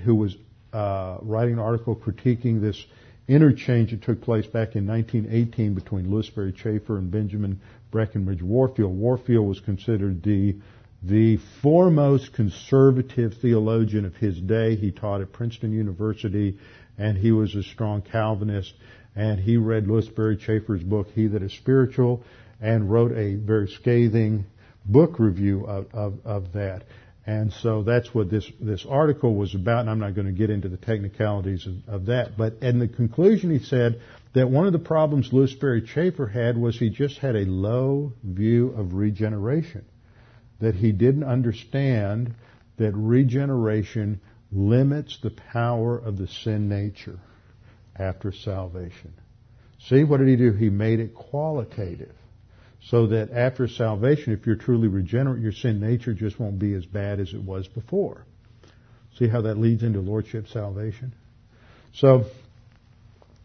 [0.04, 0.36] who was
[0.72, 2.84] uh, writing an article critiquing this
[3.28, 8.92] interchange that took place back in 1918 between Lewis Sperry Chafer and Benjamin Breckinridge Warfield.
[8.92, 10.56] Warfield was considered the
[11.02, 14.76] the foremost conservative theologian of his day.
[14.76, 16.58] He taught at Princeton University
[16.96, 18.74] and he was a strong Calvinist
[19.16, 22.22] and he read Lewis Sperry Chafer's book, He That Is Spiritual,
[22.60, 24.46] and wrote a very scathing
[24.86, 26.84] book review of, of, of that.
[27.26, 30.50] And so that's what this, this article was about, and I'm not going to get
[30.50, 32.36] into the technicalities of, of that.
[32.36, 34.00] But in the conclusion, he said
[34.32, 38.12] that one of the problems Lewis Sperry Chafer had was he just had a low
[38.24, 39.84] view of regeneration
[40.62, 42.34] that he didn't understand
[42.78, 44.20] that regeneration
[44.52, 47.18] limits the power of the sin nature
[47.96, 49.12] after salvation.
[49.80, 50.52] See, what did he do?
[50.52, 52.14] He made it qualitative.
[52.84, 56.86] So that after salvation, if you're truly regenerate, your sin nature just won't be as
[56.86, 58.24] bad as it was before.
[59.18, 61.12] See how that leads into lordship salvation?
[61.94, 62.26] So,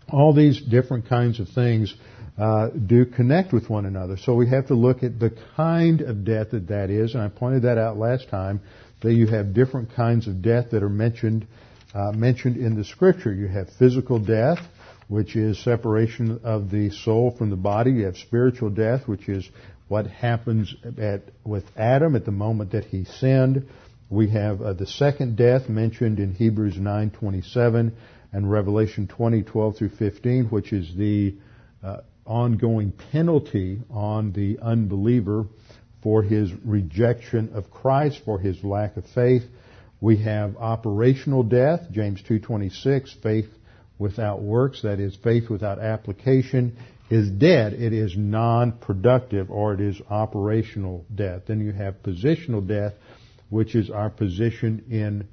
[0.09, 1.93] all these different kinds of things
[2.37, 4.17] uh, do connect with one another.
[4.17, 7.29] So we have to look at the kind of death that that is, and I
[7.29, 8.61] pointed that out last time.
[9.01, 11.47] That you have different kinds of death that are mentioned
[11.93, 13.33] uh, mentioned in the Scripture.
[13.33, 14.59] You have physical death,
[15.07, 17.91] which is separation of the soul from the body.
[17.91, 19.47] You have spiritual death, which is
[19.87, 23.67] what happens at, with Adam at the moment that he sinned.
[24.09, 27.93] We have uh, the second death mentioned in Hebrews 9:27
[28.31, 31.35] and Revelation 20:12 through 15, which is the
[31.83, 35.45] uh, ongoing penalty on the unbeliever
[36.03, 39.43] for his rejection of Christ, for his lack of faith.
[39.99, 43.49] We have operational death, James 2:26, faith
[43.97, 46.77] without works, that is faith without application
[47.09, 47.73] is dead.
[47.73, 51.43] It is non-productive or it is operational death.
[51.47, 52.93] Then you have positional death,
[53.49, 55.27] which is our position in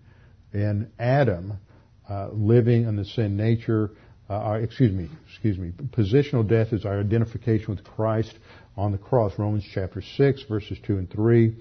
[0.52, 1.54] in Adam,
[2.09, 3.90] uh, living in the sin nature,
[4.31, 8.33] uh, excuse me, excuse me, positional death is our identification with Christ
[8.77, 9.33] on the cross.
[9.39, 11.55] Romans chapter 6 verses 2 and 3.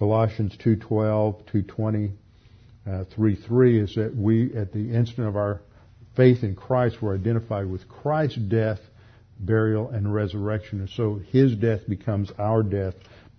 [0.00, 2.10] Colossians 2.12, 2.20,
[2.86, 5.60] uh, 3.3 is that we, at the instant of our
[6.16, 8.78] faith in Christ, were identified with Christ's death,
[9.38, 10.80] burial, and resurrection.
[10.80, 12.94] And so His death becomes our death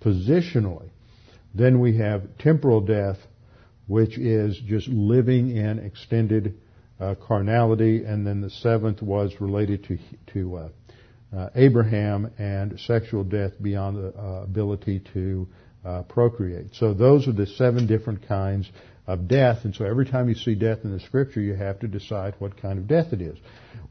[0.06, 0.90] positionally.
[1.56, 3.18] Then we have temporal death,
[3.88, 6.61] which is just living in extended
[7.02, 9.98] uh, carnality, and then the seventh was related to
[10.34, 10.69] to uh,
[11.36, 15.48] uh, Abraham and sexual death beyond the uh, ability to
[15.84, 16.75] uh, procreate.
[16.75, 18.69] So those are the seven different kinds
[19.08, 21.88] of death, and so every time you see death in the Scripture, you have to
[21.88, 23.38] decide what kind of death it is.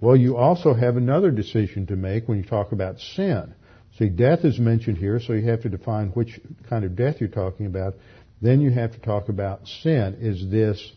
[0.01, 3.55] Well, you also have another decision to make when you talk about sin.
[3.99, 7.29] See, death is mentioned here, so you have to define which kind of death you're
[7.29, 7.95] talking about.
[8.41, 10.17] Then you have to talk about sin.
[10.21, 10.93] Is this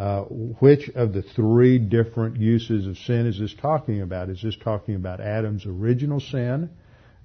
[0.00, 4.30] uh, which of the three different uses of sin is this talking about?
[4.30, 6.70] Is this talking about Adam's original sin?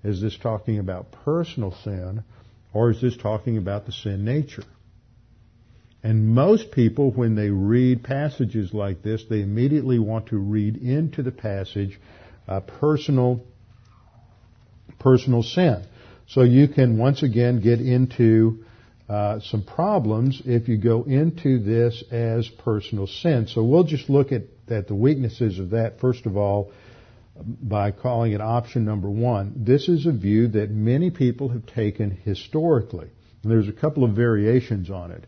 [0.04, 2.26] Is this talking about personal sin?
[2.74, 4.66] Or is this talking about the sin nature?
[6.04, 11.24] And most people, when they read passages like this, they immediately want to read into
[11.24, 11.98] the passage
[12.46, 13.42] uh, personal
[15.00, 15.86] personal sin.
[16.28, 18.66] So you can once again get into
[19.08, 23.48] uh, some problems if you go into this as personal sin.
[23.48, 26.72] So we'll just look at, at the weaknesses of that first of all
[27.36, 29.54] by calling it option number one.
[29.58, 33.10] This is a view that many people have taken historically.
[33.44, 35.26] And there's a couple of variations on it.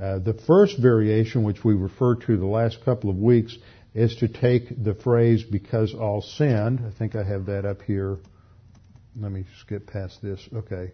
[0.00, 3.56] Uh, the first variation, which we referred to the last couple of weeks,
[3.94, 6.80] is to take the phrase because all sinned.
[6.86, 8.16] I think I have that up here.
[9.20, 10.40] Let me skip past this.
[10.52, 10.92] Okay.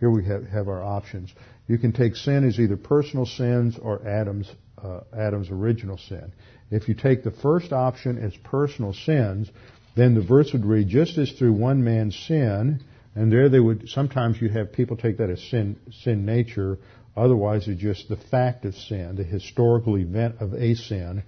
[0.00, 1.32] Here we have, have our options.
[1.66, 4.50] You can take sin as either personal sins or Adam's,
[4.82, 6.32] uh, Adam's original sin.
[6.70, 9.50] If you take the first option as personal sins,
[9.96, 12.80] then the verse would read, just as through one man's sin,
[13.14, 16.78] and there they would, sometimes you have people take that as sin, sin nature,
[17.16, 21.22] otherwise it's just the fact of sin, the historical event of a sin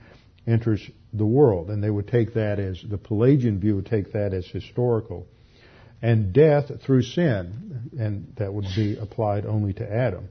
[0.46, 4.34] enters the world, and they would take that as, the Pelagian view would take that
[4.34, 5.26] as historical.
[6.02, 10.28] And death through sin, and that would be applied only to Adam.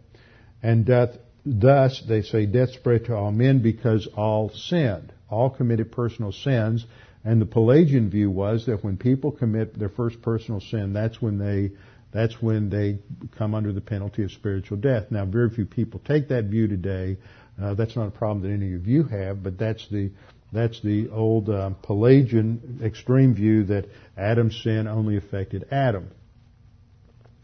[0.62, 5.12] And death, thus, they say, death spread to all men because all sinned.
[5.30, 6.86] All committed personal sins,
[7.24, 11.40] and the Pelagian view was that when people commit their first personal sin, that's when
[11.40, 11.72] they
[12.12, 13.00] that's when they
[13.38, 15.08] come under the penalty of spiritual death.
[15.10, 17.18] Now, very few people take that view today.
[17.62, 20.12] Uh, that's not a problem that any of you have, but that's the
[20.56, 23.86] that's the old uh, Pelagian extreme view that
[24.18, 26.10] Adam's sin only affected Adam.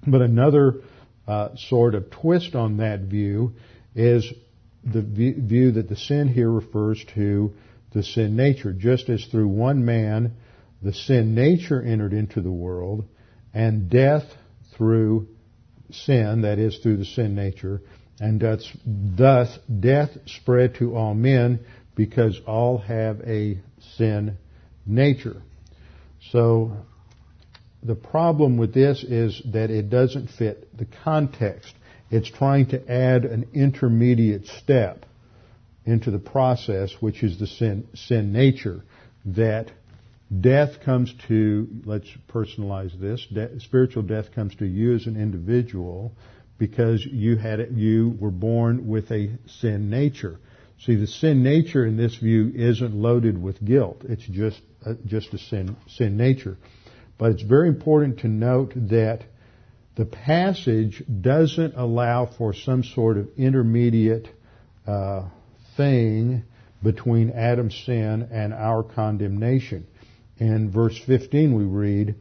[0.06, 0.82] But another
[1.28, 3.54] uh, sort of twist on that view
[3.96, 4.32] is
[4.84, 7.54] the view that the sin here refers to
[7.94, 10.36] the sin nature, just as through one man
[10.82, 13.06] the sin nature entered into the world,
[13.54, 14.24] and death
[14.76, 15.28] through
[15.92, 17.82] sin, that is through the sin nature,
[18.20, 21.60] and thus, thus death spread to all men
[21.96, 23.60] because all have a
[23.98, 24.38] sin
[24.86, 25.42] nature.
[26.32, 26.72] So
[27.84, 31.74] the problem with this is that it doesn't fit the context.
[32.10, 35.06] It's trying to add an intermediate step
[35.86, 38.84] into the process, which is the sin, sin nature,
[39.26, 39.72] that
[40.40, 43.26] death comes to, let's personalize this,
[43.64, 46.14] spiritual death comes to you as an individual
[46.58, 50.40] because you had, you were born with a sin nature.
[50.86, 54.02] See, the sin nature in this view isn't loaded with guilt.
[54.04, 56.58] It's just, uh, just a sin, sin nature.
[57.20, 59.24] But it's very important to note that
[59.96, 64.28] the passage doesn't allow for some sort of intermediate
[64.88, 65.30] uh,
[65.78, 66.44] thing
[66.82, 69.86] between Adam's sin and our condemnation.
[70.38, 72.16] In verse 15 we read,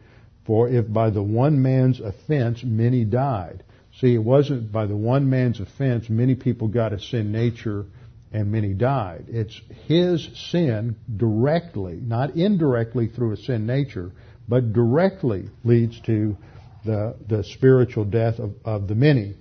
[0.44, 3.64] For if by the one man's offense many died.
[3.98, 7.86] See, it wasn't by the one man's offense many people got a sin nature
[8.32, 9.26] and many died.
[9.28, 14.12] It's his sin directly, not indirectly through a sin nature,
[14.48, 16.36] but directly leads to
[16.84, 19.34] the, the spiritual death of, of the many.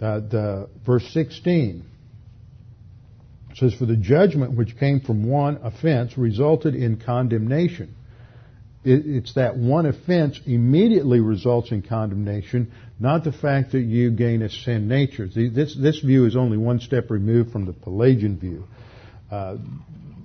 [0.00, 1.84] Uh, the verse 16
[3.54, 7.94] says, For the judgment which came from one offense resulted in condemnation.
[8.84, 14.42] It, it's that one offense immediately results in condemnation, not the fact that you gain
[14.42, 15.28] a sin nature.
[15.28, 18.64] This, this view is only one step removed from the Pelagian view.
[19.30, 19.56] Uh,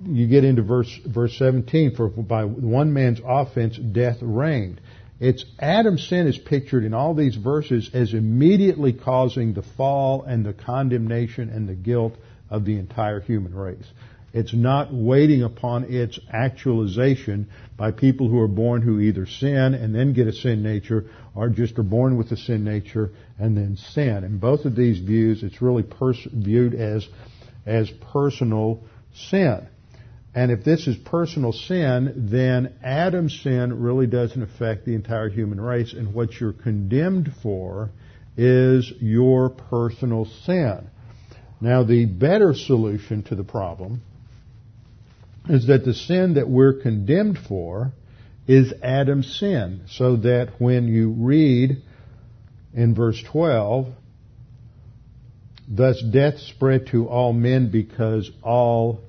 [0.06, 4.80] you get into verse, verse 17, for by one man's offense death reigned.
[5.18, 10.46] It's Adam's sin is pictured in all these verses as immediately causing the fall and
[10.46, 12.14] the condemnation and the guilt
[12.48, 13.86] of the entire human race.
[14.32, 19.92] It's not waiting upon its actualization by people who are born who either sin and
[19.92, 23.76] then get a sin nature or just are born with a sin nature and then
[23.76, 24.22] sin.
[24.22, 27.08] In both of these views, it's really pers- viewed as,
[27.66, 29.66] as personal sin.
[30.32, 35.60] And if this is personal sin, then Adam's sin really doesn't affect the entire human
[35.60, 35.92] race.
[35.92, 37.90] And what you're condemned for
[38.36, 40.88] is your personal sin.
[41.60, 44.02] Now, the better solution to the problem
[45.48, 47.92] is that the sin that we're condemned for
[48.46, 49.82] is Adam's sin.
[49.88, 51.82] So that when you read
[52.74, 53.92] in verse 12,
[55.68, 59.00] thus death spread to all men because all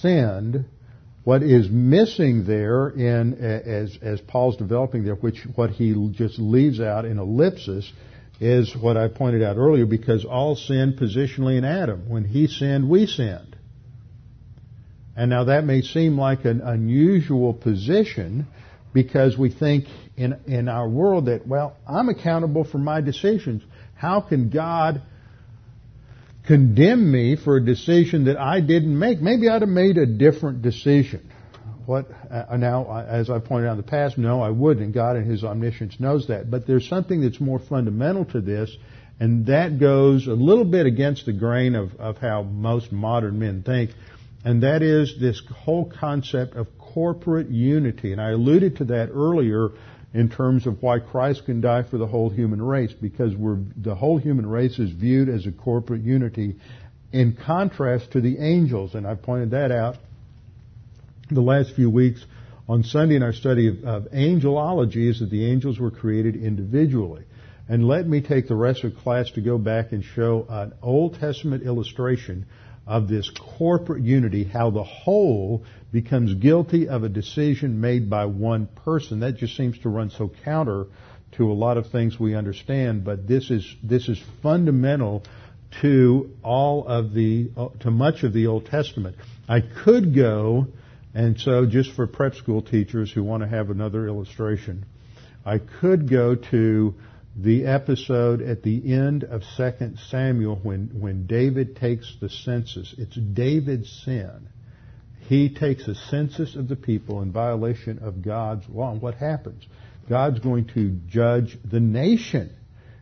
[0.00, 0.64] sinned,
[1.24, 6.80] what is missing there in, as, as Paul's developing there, which what he just leaves
[6.80, 7.90] out in ellipsis,
[8.40, 12.08] is what I pointed out earlier because all sinned positionally in Adam.
[12.08, 13.56] When he sinned, we sinned.
[15.16, 18.46] And now that may seem like an unusual position
[18.92, 19.86] because we think
[20.16, 23.62] in, in our world that, well, I'm accountable for my decisions.
[23.96, 25.02] How can God
[26.46, 29.20] condemn me for a decision that I didn't make?
[29.20, 31.30] Maybe I'd have made a different decision.
[31.86, 34.94] what uh, now, as I pointed out in the past, no, I wouldn't.
[34.94, 36.50] God in His omniscience knows that.
[36.50, 38.74] But there's something that's more fundamental to this,
[39.18, 43.62] and that goes a little bit against the grain of, of how most modern men
[43.62, 43.90] think,
[44.44, 48.12] and that is this whole concept of corporate unity.
[48.12, 49.70] And I alluded to that earlier
[50.12, 53.32] in terms of why Christ can die for the whole human race, because
[53.76, 56.56] the whole human race is viewed as a corporate unity
[57.12, 59.96] in contrast to the angels, and I pointed that out
[61.30, 62.24] the last few weeks
[62.68, 67.24] on Sunday in our study of, of angelology is that the angels were created individually.
[67.68, 71.18] And let me take the rest of class to go back and show an Old
[71.18, 72.46] Testament illustration
[72.86, 78.66] of this corporate unity, how the whole becomes guilty of a decision made by one
[78.66, 79.20] person.
[79.20, 80.86] That just seems to run so counter
[81.32, 85.24] to a lot of things we understand, but this is, this is fundamental
[85.80, 89.16] to all of the, to much of the Old Testament.
[89.48, 90.68] I could go
[91.14, 94.84] and so just for prep school teachers who want to have another illustration,
[95.46, 96.94] I could go to
[97.36, 102.94] the episode at the end of 2 Samuel when, when David takes the census.
[102.96, 104.48] It's David's sin.
[105.28, 108.92] He takes a census of the people in violation of God's law.
[108.92, 109.66] And what happens?
[110.08, 112.54] God's going to judge the nation.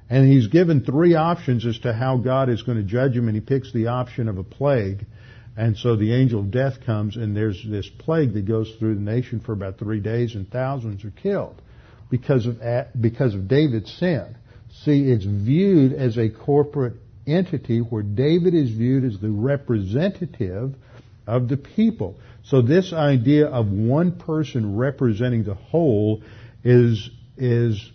[0.08, 3.34] And he's given three options as to how God is going to judge him, and
[3.34, 5.06] he picks the option of a plague.
[5.56, 9.02] And so the angel of death comes and there's this plague that goes through the
[9.02, 11.60] nation for about three days and thousands are killed
[12.12, 12.60] because of,
[13.00, 14.36] because of David's sin.
[14.84, 16.92] See, it's viewed as a corporate
[17.26, 20.74] entity where David is viewed as the representative
[21.26, 22.20] of the people.
[22.44, 26.22] So this idea of one person representing the whole
[26.62, 27.08] is,
[27.38, 27.90] is,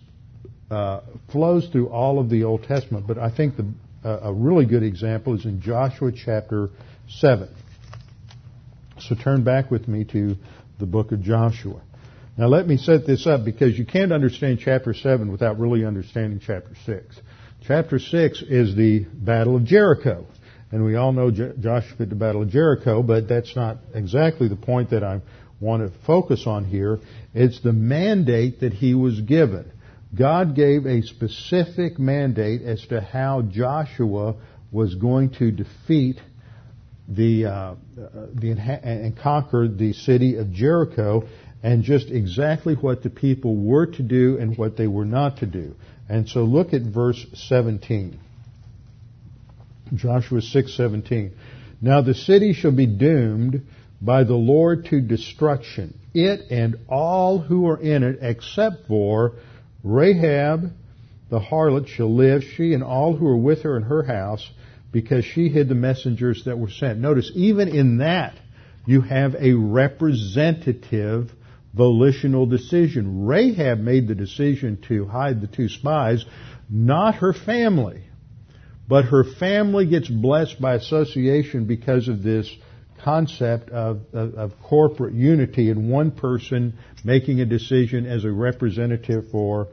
[0.72, 1.02] uh,
[1.32, 3.06] flows through all of the Old Testament.
[3.06, 3.68] But I think the,
[4.04, 6.70] uh, a really good example is in Joshua chapter
[7.08, 7.50] 7.
[9.00, 10.36] So turn back with me to
[10.80, 11.82] the book of Joshua.
[12.38, 16.40] Now let me set this up because you can't understand chapter 7 without really understanding
[16.40, 17.20] chapter 6.
[17.66, 20.28] Chapter 6 is the Battle of Jericho.
[20.72, 24.56] And we all know Joshua at the Battle of Jericho, but that's not exactly the
[24.56, 25.22] point that I
[25.60, 27.00] want to focus on here.
[27.34, 29.72] It's the mandate that he was given.
[30.16, 34.36] God gave a specific mandate as to how Joshua
[34.72, 36.18] was going to defeat
[37.08, 38.52] the, uh, the
[38.84, 41.24] and conquer the city of Jericho,
[41.64, 45.46] and just exactly what the people were to do and what they were not to
[45.46, 45.76] do.
[46.10, 48.20] And so look at verse 17.
[49.94, 51.32] Joshua 6:17.
[51.82, 53.62] Now the city shall be doomed
[54.02, 59.34] by the Lord to destruction, it and all who are in it, except for
[59.84, 60.72] Rahab
[61.30, 64.50] the harlot shall live, she and all who are with her in her house,
[64.92, 67.00] because she hid the messengers that were sent.
[67.00, 68.36] Notice, even in that,
[68.86, 71.32] you have a representative
[71.78, 73.26] volitional decision.
[73.26, 76.26] Rahab made the decision to hide the two spies,
[76.70, 78.04] not her family.
[78.88, 82.50] But her family gets blessed by association because of this
[83.04, 89.30] concept of, of, of, corporate unity and one person making a decision as a representative
[89.30, 89.68] for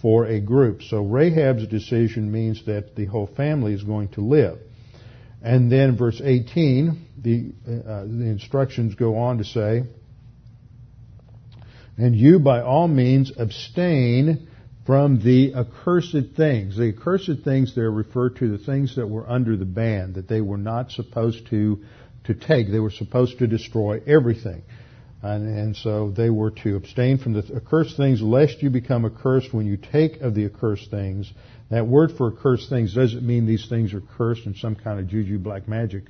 [0.00, 0.82] for a group.
[0.82, 4.58] So Rahab's decision means that the whole family is going to live.
[5.42, 9.84] And then verse 18, the, uh, the instructions go on to say,
[12.00, 14.48] and you by all means abstain
[14.86, 16.76] from the accursed things.
[16.76, 20.40] The accursed things there refer to the things that were under the ban, that they
[20.40, 21.84] were not supposed to,
[22.24, 22.70] to take.
[22.70, 24.62] They were supposed to destroy everything.
[25.22, 29.52] And, and, so they were to abstain from the accursed things, lest you become accursed
[29.52, 31.30] when you take of the accursed things.
[31.68, 35.08] That word for accursed things doesn't mean these things are cursed in some kind of
[35.08, 36.04] juju black magic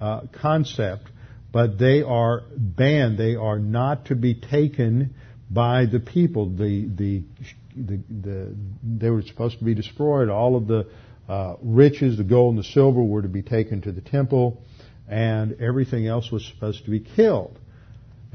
[0.00, 1.10] uh, concept,
[1.52, 3.18] but they are banned.
[3.18, 5.14] They are not to be taken
[5.50, 6.48] by the people.
[6.50, 7.22] The the
[7.76, 10.28] the, the they were supposed to be destroyed.
[10.28, 10.88] All of the
[11.28, 14.62] uh, riches, the gold and the silver, were to be taken to the temple,
[15.08, 17.58] and everything else was supposed to be killed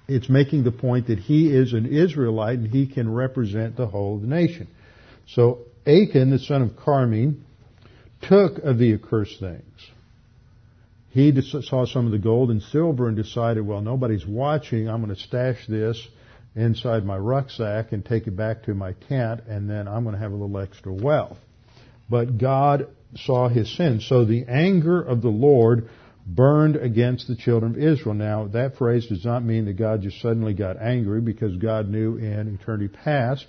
[0.08, 4.16] it's making the point that he is an Israelite and he can represent the whole
[4.16, 4.66] of the nation.
[5.28, 7.38] So Achan, the son of Carmi,
[8.22, 9.90] took of the accursed things.
[11.16, 14.86] He saw some of the gold and silver and decided, well, nobody's watching.
[14.86, 16.06] I'm going to stash this
[16.54, 20.20] inside my rucksack and take it back to my tent, and then I'm going to
[20.20, 21.38] have a little extra wealth.
[22.10, 24.02] But God saw his sin.
[24.02, 25.88] So the anger of the Lord
[26.26, 28.14] burned against the children of Israel.
[28.14, 32.18] Now, that phrase does not mean that God just suddenly got angry because God knew
[32.18, 33.46] in eternity past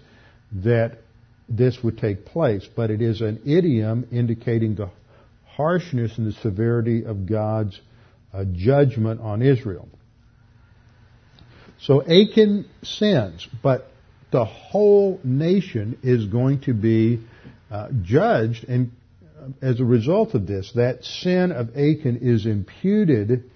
[0.63, 0.99] that
[1.49, 4.89] this would take place, but it is an idiom indicating the
[5.57, 7.79] harshness and the severity of God's
[8.31, 9.89] uh, judgment on Israel.
[11.79, 13.91] So Achan sins, but
[14.31, 17.19] the whole nation is going to be
[17.71, 18.91] uh, judged and
[19.21, 23.49] uh, as a result of this, that sin of Achan is imputed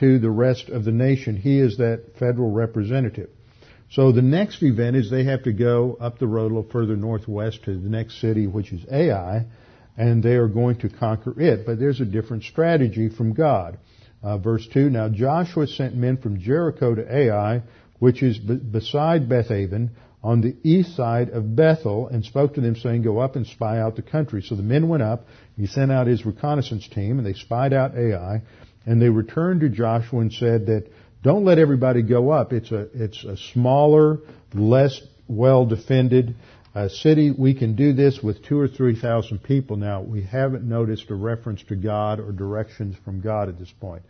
[0.00, 1.36] to the rest of the nation.
[1.36, 3.30] He is that federal representative.
[3.90, 6.96] So the next event is they have to go up the road a little further
[6.96, 9.46] northwest to the next city, which is Ai,
[9.96, 11.66] and they are going to conquer it.
[11.66, 13.78] But there's a different strategy from God.
[14.22, 17.62] Uh, verse 2, Now Joshua sent men from Jericho to Ai,
[17.98, 19.90] which is b- beside Bethaven,
[20.22, 23.78] on the east side of Bethel, and spoke to them, saying, Go up and spy
[23.78, 24.40] out the country.
[24.40, 25.26] So the men went up,
[25.56, 28.40] he sent out his reconnaissance team, and they spied out Ai,
[28.86, 30.88] and they returned to Joshua and said that
[31.22, 32.52] don't let everybody go up.
[32.52, 34.20] It's a, it's a smaller,
[34.54, 36.34] less well defended
[36.74, 37.30] uh, city.
[37.30, 39.76] We can do this with two or three thousand people.
[39.76, 44.02] Now, we haven't noticed a reference to God or directions from God at this point.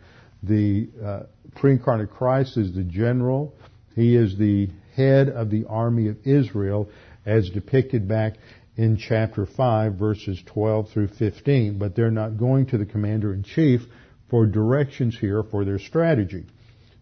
[0.43, 1.19] The uh,
[1.55, 3.53] pre-incarnate Christ is the general.
[3.95, 6.89] He is the head of the army of Israel
[7.25, 8.35] as depicted back
[8.77, 13.43] in chapter 5 verses 12 through 15, but they're not going to the commander in
[13.43, 13.81] chief
[14.29, 16.45] for directions here for their strategy.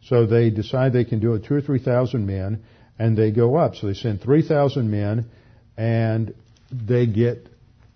[0.04, 2.64] So they decide they can do it two or three thousand men,
[3.00, 3.76] and they go up.
[3.76, 5.30] So they send three thousand men,
[5.78, 6.34] and
[6.72, 7.48] they get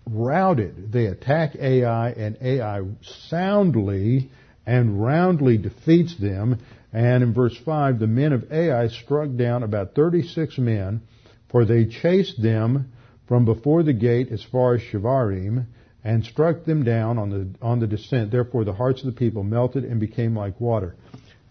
[0.06, 0.92] routed.
[0.92, 2.82] They attack Ai, and Ai
[3.28, 4.30] soundly
[4.66, 6.58] and roundly defeats them.
[6.92, 11.02] And in verse 5, the men of Ai struck down about 36 men,
[11.50, 12.92] for they chased them
[13.26, 15.66] from before the gate as far as Shevarim,
[16.02, 18.30] and struck them down on the, on the descent.
[18.30, 20.94] Therefore the hearts of the people melted and became like water.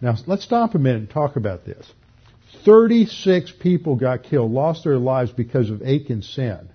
[0.01, 1.91] Now, let's stop a minute and talk about this.
[2.65, 6.69] 36 people got killed, lost their lives because of Achan's sin.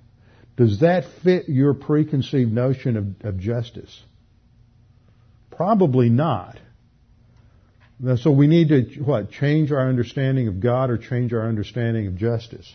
[0.57, 4.03] Does that fit your preconceived notion of, of justice?
[5.51, 6.59] Probably not.
[8.17, 12.17] So we need to, what, change our understanding of God or change our understanding of
[12.17, 12.71] justice?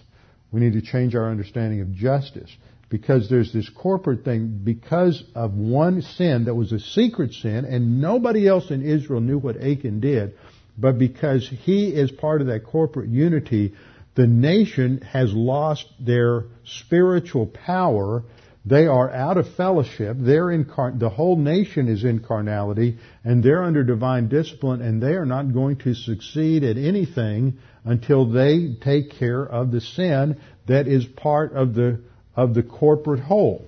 [0.51, 2.49] We need to change our understanding of justice
[2.89, 7.99] because there's this corporate thing because of one sin that was a secret sin and
[7.99, 10.35] nobody else in Israel knew what Achan did,
[10.77, 13.73] but because he is part of that corporate unity,
[14.15, 18.23] the nation has lost their spiritual power.
[18.65, 20.17] They are out of fellowship.
[20.19, 25.01] They're in car- the whole nation is in carnality and they're under divine discipline and
[25.01, 30.39] they are not going to succeed at anything until they take care of the sin
[30.67, 32.01] that is part of the
[32.35, 33.67] of the corporate whole.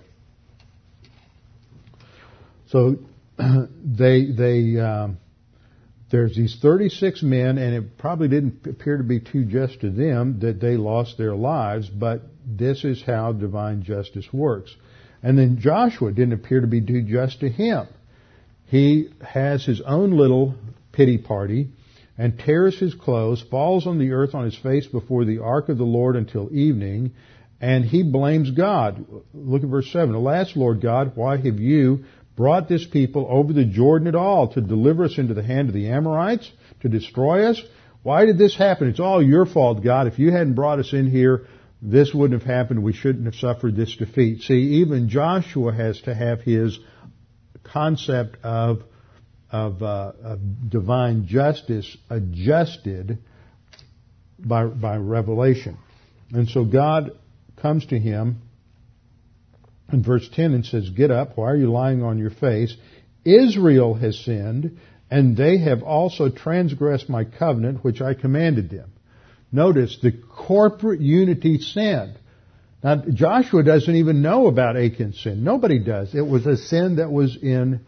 [2.68, 2.98] So
[3.38, 5.18] they they um,
[6.10, 10.40] there's these 36 men, and it probably didn't appear to be too just to them
[10.40, 14.76] that they lost their lives, but this is how divine justice works.
[15.22, 17.88] And then Joshua didn't appear to be too just to him.
[18.66, 20.56] He has his own little
[20.92, 21.70] pity party,
[22.18, 25.78] and tears his clothes, falls on the earth on his face before the ark of
[25.78, 27.14] the Lord until evening,
[27.62, 29.06] and he blames God.
[29.34, 30.14] Look at verse 7.
[30.16, 32.06] Alas, Lord God, why have you
[32.40, 35.74] brought this people over the Jordan at all to deliver us into the hand of
[35.74, 37.62] the Amorites, to destroy us?
[38.02, 38.88] Why did this happen?
[38.88, 40.08] It's all your fault, God.
[40.08, 41.48] If you hadn't brought us in here,
[41.82, 42.82] this wouldn't have happened.
[42.82, 44.44] We shouldn't have suffered this defeat.
[44.44, 46.80] See, even Joshua has to have his
[47.62, 48.84] concept of
[49.52, 53.18] of, uh, of divine justice adjusted
[54.38, 55.78] by, by revelation.
[56.32, 57.18] And so God
[57.58, 58.44] comes to him
[59.92, 62.76] in verse 10 and says, Get up, why are you lying on your face?
[63.26, 64.80] Israel has sinned,
[65.10, 68.92] and they have also transgressed my covenant which I commanded them.
[69.52, 72.18] Notice the corporate unity sinned.
[72.84, 75.44] Now Joshua doesn't even know about Achan's sin.
[75.44, 76.16] Nobody does.
[76.16, 77.82] It was a sin that was in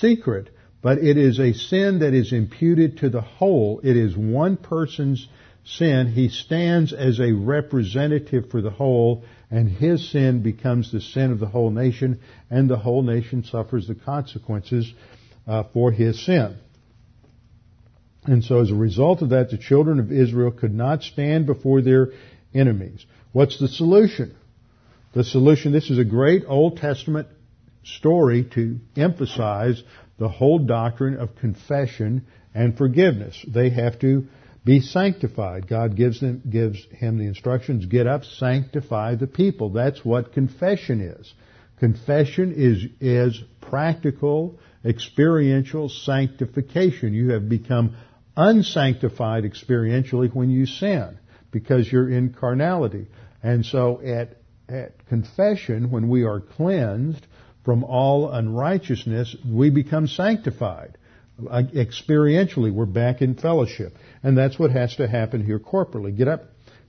[0.00, 0.50] secret
[0.82, 3.80] but it is a sin that is imputed to the whole.
[3.84, 5.26] It is one person's
[5.64, 6.08] sin.
[6.08, 9.22] He stands as a representative for the whole,
[9.52, 13.86] and his sin becomes the sin of the whole nation, and the whole nation suffers
[13.86, 14.90] the consequences
[15.46, 16.56] uh, for his sin.
[18.24, 21.82] And so as a result of that, the children of Israel could not stand before
[21.82, 22.12] their
[22.54, 23.04] enemies.
[23.32, 24.34] What's the solution?
[25.12, 27.28] The solution, this is a great Old Testament
[27.84, 29.82] story to emphasize
[30.18, 32.24] the whole doctrine of confession
[32.54, 33.44] and forgiveness.
[33.46, 34.28] They have to
[34.64, 35.66] be sanctified.
[35.66, 39.70] God gives them, gives him the instructions, get up, sanctify the people.
[39.70, 41.32] That's what confession is.
[41.78, 47.12] Confession is, is practical, experiential sanctification.
[47.12, 47.96] You have become
[48.36, 51.18] unsanctified experientially when you sin
[51.50, 53.08] because you're in carnality.
[53.42, 54.36] And so at,
[54.68, 57.26] at confession, when we are cleansed,
[57.64, 60.98] from all unrighteousness, we become sanctified.
[61.40, 63.94] Experientially, we're back in fellowship.
[64.22, 66.16] And that's what has to happen here corporately.
[66.16, 66.44] Get up,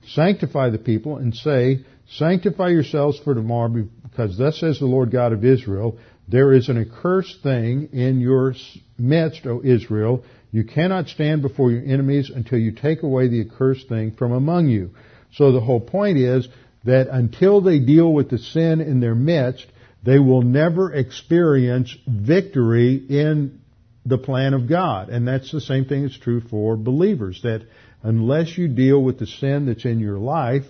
[0.08, 5.32] sanctify the people, and say, Sanctify yourselves for tomorrow, because thus says the Lord God
[5.32, 8.54] of Israel, there is an accursed thing in your
[8.98, 10.24] midst, O Israel.
[10.52, 14.68] You cannot stand before your enemies until you take away the accursed thing from among
[14.68, 14.90] you.
[15.32, 16.46] So the whole point is
[16.84, 19.66] that until they deal with the sin in their midst,
[20.02, 23.60] they will never experience victory in
[24.06, 25.08] the plan of God.
[25.08, 27.66] And that's the same thing that's true for believers, that
[28.02, 30.64] unless you deal with the sin that's in your life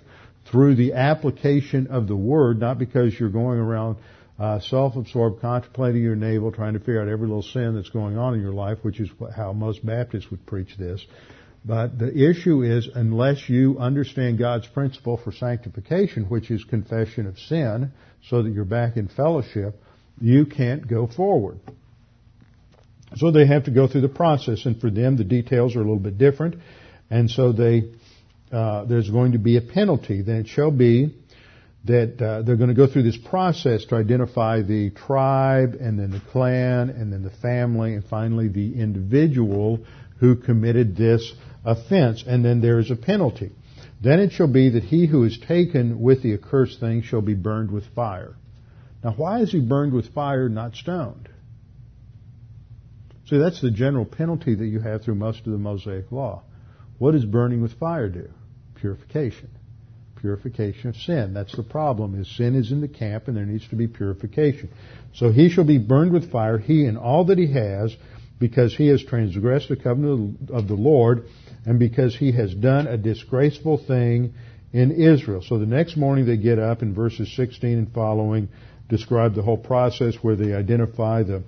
[0.50, 3.96] through the application of the Word, not because you're going around
[4.38, 8.34] uh, self-absorbed, contemplating your navel, trying to figure out every little sin that's going on
[8.34, 11.04] in your life, which is how most Baptists would preach this,
[11.64, 17.38] but the issue is unless you understand God's principle for sanctification, which is confession of
[17.38, 17.92] sin,
[18.28, 19.80] so that you're back in fellowship,
[20.20, 21.58] you can't go forward.
[23.16, 25.84] So they have to go through the process, and for them the details are a
[25.84, 26.56] little bit different,
[27.10, 27.92] and so they
[28.52, 30.22] uh, there's going to be a penalty.
[30.22, 31.14] Then it shall be
[31.84, 36.10] that uh, they're going to go through this process to identify the tribe, and then
[36.10, 39.84] the clan, and then the family, and finally the individual
[40.18, 41.32] who committed this
[41.64, 43.52] offense, and then there is a penalty.
[44.02, 47.34] Then it shall be that he who is taken with the accursed thing shall be
[47.34, 48.34] burned with fire.
[49.02, 51.28] Now, why is he burned with fire, not stoned?
[53.28, 56.42] See, that's the general penalty that you have through most of the Mosaic Law.
[56.98, 58.28] What does burning with fire do?
[58.74, 59.50] Purification.
[60.20, 61.34] Purification of sin.
[61.34, 64.70] That's the problem, is sin is in the camp and there needs to be purification.
[65.14, 67.96] So he shall be burned with fire, he and all that he has,
[68.38, 71.26] because he has transgressed the covenant of the Lord
[71.64, 74.34] and because he has done a disgraceful thing
[74.72, 75.42] in Israel.
[75.42, 78.48] So the next morning they get up in verses 16 and following
[78.88, 81.42] describe the whole process where they identify the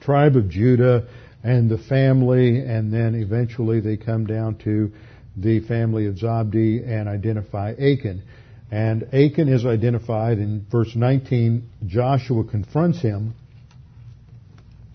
[0.00, 1.06] tribe of Judah
[1.42, 4.92] and the family and then eventually they come down to
[5.36, 8.22] the family of Zabdi and identify Achan.
[8.70, 11.68] And Achan is identified in verse 19.
[11.86, 13.34] Joshua confronts him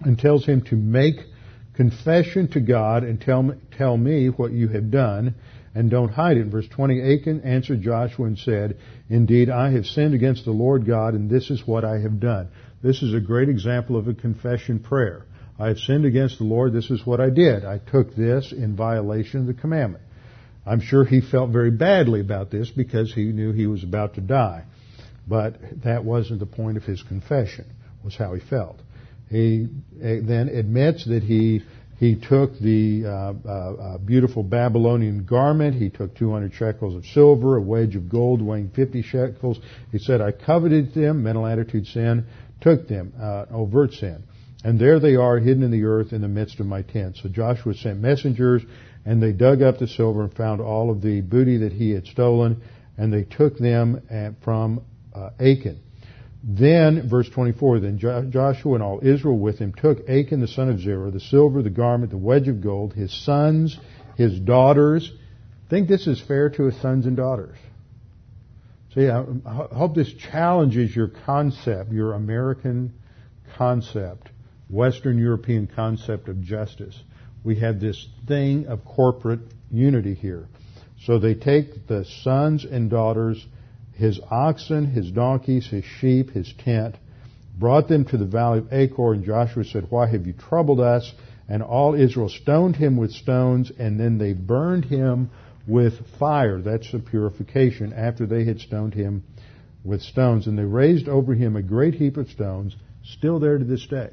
[0.01, 1.15] and tells him to make
[1.75, 5.35] confession to God and tell me, tell me what you have done
[5.73, 6.47] and don't hide it.
[6.47, 8.77] Verse 20, Achan answered Joshua and said,
[9.09, 12.49] Indeed, I have sinned against the Lord God and this is what I have done.
[12.81, 15.25] This is a great example of a confession prayer.
[15.59, 16.73] I have sinned against the Lord.
[16.73, 17.63] This is what I did.
[17.63, 20.03] I took this in violation of the commandment.
[20.65, 24.21] I'm sure he felt very badly about this because he knew he was about to
[24.21, 24.65] die.
[25.27, 27.65] But that wasn't the point of his confession,
[28.03, 28.79] was how he felt.
[29.29, 29.67] He
[30.01, 31.61] eh, then admits that he
[31.99, 35.75] he took the uh, uh, uh, beautiful Babylonian garment.
[35.75, 39.59] He took 200 shekels of silver, a wedge of gold weighing 50 shekels.
[39.91, 42.25] He said, "I coveted them." Mental attitude sin.
[42.61, 43.13] Took them.
[43.19, 44.23] Uh, overt sin.
[44.63, 47.17] And there they are hidden in the earth in the midst of my tent.
[47.21, 48.61] So Joshua sent messengers
[49.05, 52.05] and they dug up the silver and found all of the booty that he had
[52.05, 52.61] stolen
[52.97, 54.81] and they took them from
[55.15, 55.79] uh, Achan.
[56.43, 57.99] Then, verse 24, then
[58.31, 61.69] Joshua and all Israel with him took Achan the son of Zerah, the silver, the
[61.69, 63.77] garment, the wedge of gold, his sons,
[64.17, 65.11] his daughters.
[65.69, 67.57] Think this is fair to his sons and daughters.
[68.93, 69.23] See, I
[69.73, 72.93] hope this challenges your concept, your American
[73.55, 74.29] concept,
[74.69, 77.01] Western European concept of justice.
[77.41, 79.39] We have this thing of corporate
[79.71, 80.47] unity here.
[81.05, 83.45] So they take the sons and daughters,
[83.93, 86.95] his oxen, his donkeys, his sheep, his tent,
[87.57, 91.13] brought them to the valley of Achor, and Joshua said, Why have you troubled us?
[91.47, 95.29] And all Israel stoned him with stones, and then they burned him
[95.67, 96.61] with fire.
[96.61, 99.23] That's the purification after they had stoned him
[99.83, 100.47] with stones.
[100.47, 104.09] And they raised over him a great heap of stones, still there to this day.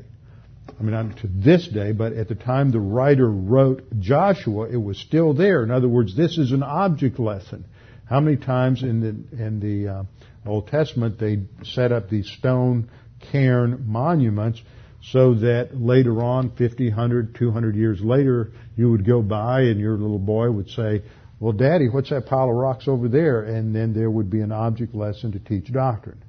[0.78, 4.76] I mean, not to this day, but at the time the writer wrote Joshua, it
[4.76, 5.62] was still there.
[5.62, 7.64] In other words, this is an object lesson.
[8.04, 10.02] How many times in the in the uh,
[10.46, 12.90] Old Testament they set up these stone
[13.32, 14.62] cairn monuments
[15.02, 19.96] so that later on, 50, 100, 200 years later, you would go by and your
[19.96, 21.02] little boy would say,
[21.40, 23.42] well, Daddy, what's that pile of rocks over there?
[23.42, 26.22] And then there would be an object lesson to teach doctrine.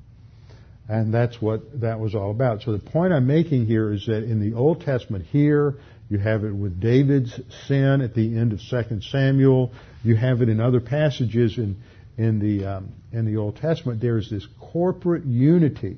[0.87, 2.63] And that's what that was all about.
[2.63, 5.75] So the point I'm making here is that in the Old Testament here,
[6.09, 9.71] you have it with David's sin at the end of 2 Samuel.
[10.03, 11.77] You have it in other passages in,
[12.17, 14.01] in the, um, in the Old Testament.
[14.01, 15.97] There's this corporate unity.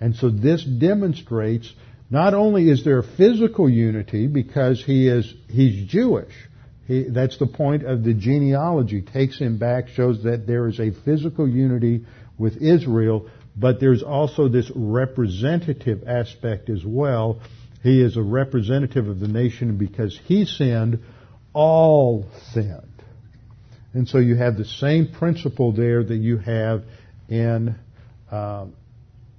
[0.00, 1.72] And so this demonstrates
[2.10, 6.32] not only is there physical unity because he is, he's Jewish,
[6.88, 9.02] he, that's the point of the genealogy.
[9.02, 12.06] Takes him back, shows that there is a physical unity
[12.38, 17.40] with Israel, but there's also this representative aspect as well.
[17.82, 21.00] He is a representative of the nation because he sinned,
[21.52, 23.02] all sinned.
[23.92, 26.84] And so you have the same principle there that you have
[27.28, 27.76] in
[28.30, 28.66] uh,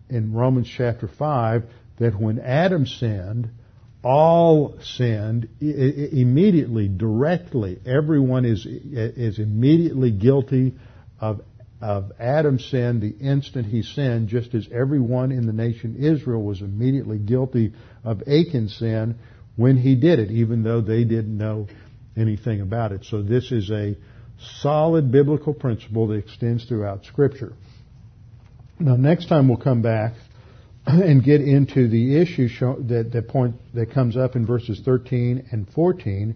[0.10, 1.64] in Romans chapter five
[1.98, 3.50] that when Adam sinned,
[4.04, 7.80] all sinned immediately, directly.
[7.86, 10.74] Everyone is is immediately guilty
[11.20, 11.42] of
[11.82, 16.62] of Adam's sin the instant he sinned, just as everyone in the nation Israel was
[16.62, 17.74] immediately guilty
[18.04, 19.16] of Achan's sin
[19.56, 21.68] when he did it, even though they didn't know
[22.18, 23.06] anything about it.
[23.06, 23.96] So this is a
[24.62, 27.54] solid biblical principle that extends throughout Scripture.
[28.80, 30.14] Now, next time we'll come back
[31.04, 35.48] and get into the issue show, that, that point that comes up in verses 13
[35.52, 36.36] and 14,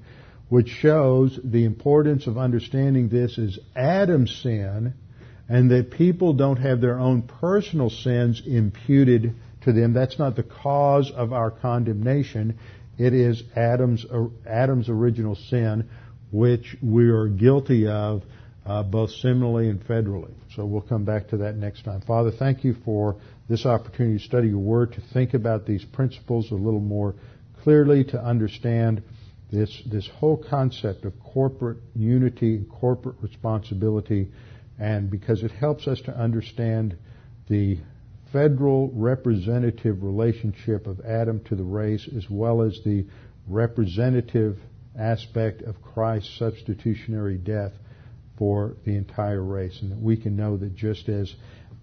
[0.49, 4.93] which shows the importance of understanding this as Adam's sin,
[5.49, 9.93] and that people don't have their own personal sins imputed to them.
[9.93, 12.59] That's not the cause of our condemnation.
[12.97, 14.05] It is Adam's
[14.45, 15.89] Adam's original sin,
[16.31, 18.21] which we are guilty of,
[18.65, 20.33] uh, both seminally and federally.
[20.55, 22.01] So we'll come back to that next time.
[22.01, 23.17] Father, thank you for
[23.49, 27.15] this opportunity to study your word, to think about these principles a little more
[27.61, 29.03] clearly, to understand
[29.51, 34.29] this, this whole concept of corporate unity, and corporate responsibility,
[34.79, 36.97] and because it helps us to understand
[37.49, 37.77] the
[38.31, 43.05] federal representative relationship of Adam to the race as well as the
[43.47, 44.57] representative
[44.97, 47.71] aspect of Christ's substitutionary death
[48.37, 49.77] for the entire race.
[49.81, 51.33] And that we can know that just as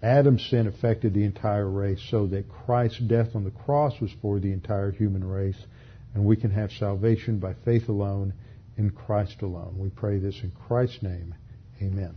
[0.03, 4.39] Adam's sin affected the entire race so that Christ's death on the cross was for
[4.39, 5.65] the entire human race
[6.13, 8.33] and we can have salvation by faith alone
[8.77, 9.75] in Christ alone.
[9.77, 11.35] We pray this in Christ's name.
[11.81, 12.15] Amen.